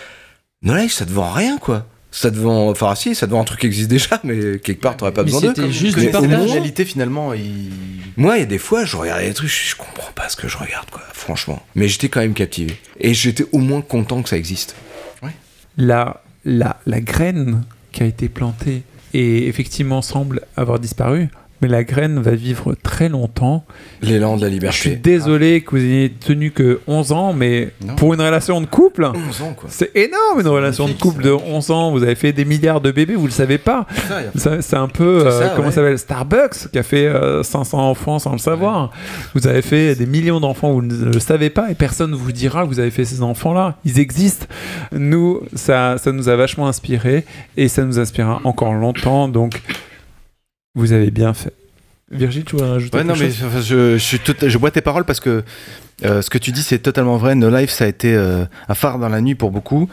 No 0.63 0.77
Life, 0.77 0.93
ça 0.93 1.05
te 1.05 1.11
vend 1.11 1.31
rien, 1.33 1.59
quoi. 1.59 1.87
Ça 2.15 2.31
te 2.31 2.37
vend, 2.37 2.69
enfin, 2.71 2.95
si, 2.95 3.15
ça 3.15 3.27
te 3.27 3.33
vend 3.33 3.41
un 3.41 3.45
truc 3.45 3.61
qui 3.61 3.67
existe 3.67 3.89
déjà, 3.89 4.21
mais 4.23 4.59
quelque 4.59 4.81
part, 4.83 4.97
t'aurais 4.99 5.13
pas 5.13 5.23
Mais 5.23 5.33
besoin 5.33 5.41
d'eux. 5.41 5.55
c'était 5.57 5.73
juste 5.73 5.97
Mais 5.97 6.07
du 6.07 6.11
partage. 6.11 6.51
réalité, 6.51 6.85
finalement, 6.85 7.33
il... 7.33 7.71
Moi, 8.19 8.37
il 8.37 8.41
y 8.41 8.43
a 8.43 8.47
des 8.47 8.59
fois, 8.59 8.85
je 8.85 8.97
regardais 8.99 9.29
des 9.29 9.35
trucs, 9.35 9.49
je, 9.49 9.71
je 9.71 9.77
comprends 9.77 10.13
pas 10.15 10.29
ce 10.29 10.37
que 10.37 10.47
je 10.47 10.59
regarde, 10.59 10.91
quoi, 10.91 11.01
franchement. 11.15 11.63
Mais 11.75 11.89
j'étais 11.89 12.11
quand 12.11 12.21
même 12.21 12.35
captivé. 12.35 12.79
Et 13.01 13.15
j'étais 13.15 13.47
au 13.53 13.59
moins 13.59 13.81
content 13.81 14.23
que 14.23 14.29
ça 14.29 14.37
existe. 14.37 14.77
la, 15.79 16.23
la, 16.45 16.79
la 16.85 17.01
graine 17.01 17.63
qui 17.93 18.03
a 18.03 18.07
été 18.07 18.29
plantée 18.29 18.83
et 19.15 19.47
effectivement 19.47 20.03
semble 20.03 20.43
avoir 20.57 20.79
disparu, 20.79 21.29
mais 21.63 21.69
la 21.69 21.85
graine 21.85 22.19
va 22.21 22.33
vivre 22.33 22.75
très 22.83 23.09
longtemps. 23.09 23.65
L'élan 24.03 24.37
de 24.37 24.43
la 24.43 24.49
Je 24.49 24.77
suis 24.77 24.91
liberté. 24.91 24.97
désolé 25.11 25.61
que 25.63 25.71
vous 25.71 25.77
ayez 25.85 26.11
tenu 26.11 26.51
que 26.51 26.81
11 26.89 27.13
ans, 27.13 27.33
mais 27.33 27.71
Non. 27.87 27.95
pour 27.95 28.13
une 28.15 28.21
relation 28.21 28.61
de 28.61 28.67
couple, 28.67 29.05
11 29.05 29.43
ans, 29.43 29.55
quoi. 29.57 29.69
c'est 29.73 29.91
énorme 29.95 30.41
une 30.41 30.49
relation 30.49 30.89
de 30.89 30.93
couple 30.93 31.23
de 31.23 31.31
11 31.31 31.71
ans. 31.71 31.93
Vous 31.93 32.03
avez 32.03 32.17
fait 32.17 32.33
des 32.33 32.45
milliards 32.45 32.81
de 32.81 32.91
bébés, 32.91 33.15
vous 33.15 33.27
le 33.27 33.31
savez 33.33 33.59
pas. 33.59 33.87
C'est 34.37 34.75
un 34.77 34.89
peu, 34.89 35.27
euh, 35.27 35.31
ça, 35.31 35.53
comment 35.55 35.69
ouais. 35.69 35.73
s'appelle, 35.73 35.99
Starbucks, 35.99 36.71
qui 36.73 36.79
a 36.79 36.83
fait 36.83 37.07
euh, 37.07 37.43
500 37.43 37.79
enfants 37.91 38.19
sans 38.19 38.33
le 38.33 38.39
savoir. 38.39 38.91
Vous 39.35 39.47
avez 39.47 39.63
fait 39.63 39.95
des 39.95 40.07
millions 40.07 40.41
d'enfants, 40.41 40.73
vous 40.73 40.83
ne 40.83 41.13
le 41.13 41.21
savez 41.21 41.49
pas, 41.51 41.71
et 41.71 41.75
personne 41.75 42.11
ne 42.11 42.17
vous 42.17 42.33
dira 42.33 42.63
que 42.65 42.69
vous 42.69 42.81
avez 42.81 42.91
fait 42.91 43.05
ces 43.05 43.23
enfants-là. 43.23 43.77
Ils 43.85 44.01
existent. 44.01 44.47
Nous, 44.93 45.41
ça, 45.55 45.97
ça 45.99 46.11
nous 46.13 46.29
a 46.29 46.37
vachement 46.37 46.67
inspiré, 46.67 47.25
et 47.57 47.69
ça 47.69 47.85
nous 47.85 47.99
inspirera 47.99 48.41
encore 48.45 48.75
longtemps. 48.75 49.29
Donc, 49.29 49.61
vous 50.75 50.93
avez 50.93 51.11
bien 51.11 51.35
fait. 51.35 51.53
Virgile, 52.11 52.45
tu 52.45 52.57
voudrais 52.57 52.71
rajouter 52.71 52.97
Ouais, 52.99 53.05
non, 53.05 53.15
quelque 53.15 53.25
mais 53.25 53.63
je, 53.63 53.95
je, 53.95 53.99
suis 53.99 54.19
tout- 54.19 54.35
je 54.47 54.59
bois 54.59 54.71
tes 54.71 54.83
paroles 54.83 55.05
parce 55.05 55.21
que 55.21 55.43
euh, 56.05 56.21
ce 56.21 56.29
que 56.29 56.37
tu 56.39 56.53
dis, 56.53 56.63
c'est 56.63 56.79
totalement 56.81 57.17
vrai. 57.17 57.35
No 57.35 57.49
Life, 57.49 57.71
ça 57.71 57.85
a 57.85 57.89
été 57.89 58.15
euh, 58.15 58.45
un 58.69 58.75
phare 58.75 58.99
dans 58.99 59.09
la 59.09 59.21
nuit 59.23 59.35
pour 59.35 59.51
beaucoup. 59.51 59.89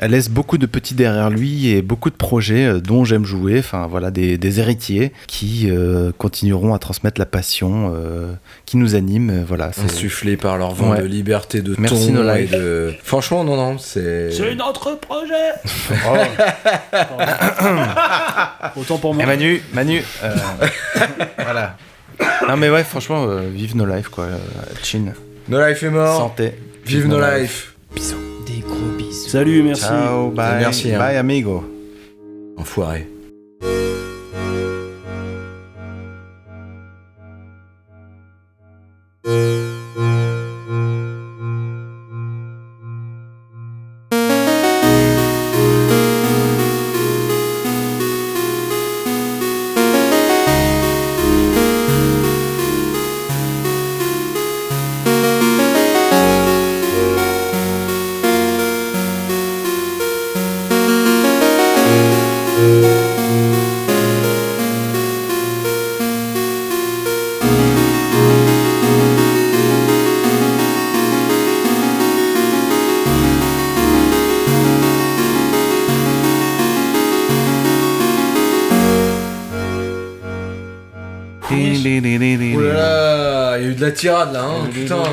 Elle 0.00 0.12
laisse 0.12 0.30
beaucoup 0.30 0.58
de 0.58 0.66
petits 0.66 0.94
derrière 0.94 1.30
lui 1.30 1.68
et 1.68 1.82
beaucoup 1.82 2.10
de 2.10 2.16
projets 2.16 2.66
euh, 2.66 2.80
dont 2.80 3.04
j'aime 3.04 3.24
jouer. 3.24 3.58
Enfin, 3.58 3.86
voilà, 3.86 4.10
des, 4.10 4.38
des 4.38 4.58
héritiers 4.58 5.12
qui 5.26 5.68
euh, 5.70 6.12
continueront 6.16 6.74
à 6.74 6.78
transmettre 6.78 7.20
la 7.20 7.26
passion 7.26 7.92
euh, 7.94 8.32
qui 8.64 8.76
nous 8.78 8.94
anime. 8.94 9.44
Voilà, 9.46 9.70
c'est 9.72 9.82
insufflés 9.84 10.36
par 10.36 10.56
leur 10.58 10.72
vent 10.74 10.90
Ouais. 10.92 11.00
de 11.02 11.06
liberté, 11.06 11.60
de 11.62 11.74
Merci, 11.78 12.08
ton 12.12 12.22
No 12.24 12.34
et 12.34 12.46
de... 12.46 12.92
Franchement, 13.02 13.44
non, 13.44 13.56
non, 13.56 13.78
c'est... 13.78 14.30
C'est 14.32 14.54
notre 14.54 14.98
projet 14.98 15.52
Autant 18.76 18.98
pour 18.98 19.14
moi. 19.14 19.22
Et 19.22 19.26
Manu, 19.26 19.62
Manu, 19.74 20.02
euh, 20.24 20.34
voilà. 21.38 21.76
Non 22.48 22.56
mais 22.56 22.70
ouais, 22.70 22.84
franchement, 22.84 23.26
euh, 23.28 23.42
vive 23.52 23.76
No 23.76 23.84
Life 23.86 24.08
quoi. 24.08 24.26
Chin, 24.82 25.12
No 25.48 25.64
Life 25.66 25.82
est 25.82 25.90
mort, 25.90 26.16
santé, 26.16 26.52
vive 26.84 27.08
No 27.08 27.20
Life. 27.20 27.74
Bisous. 27.94 28.16
Salut, 29.32 29.62
merci. 29.62 29.84
Ciao, 29.84 30.28
bye, 30.28 30.58
Merci, 30.58 30.90
hein. 30.92 30.98
bye 30.98 31.16
amigo. 31.16 31.64
Enfoiré. 32.58 33.06
Tirade 84.02 84.32
là, 84.32 84.42
hein, 84.42 84.68
putain. 84.72 85.04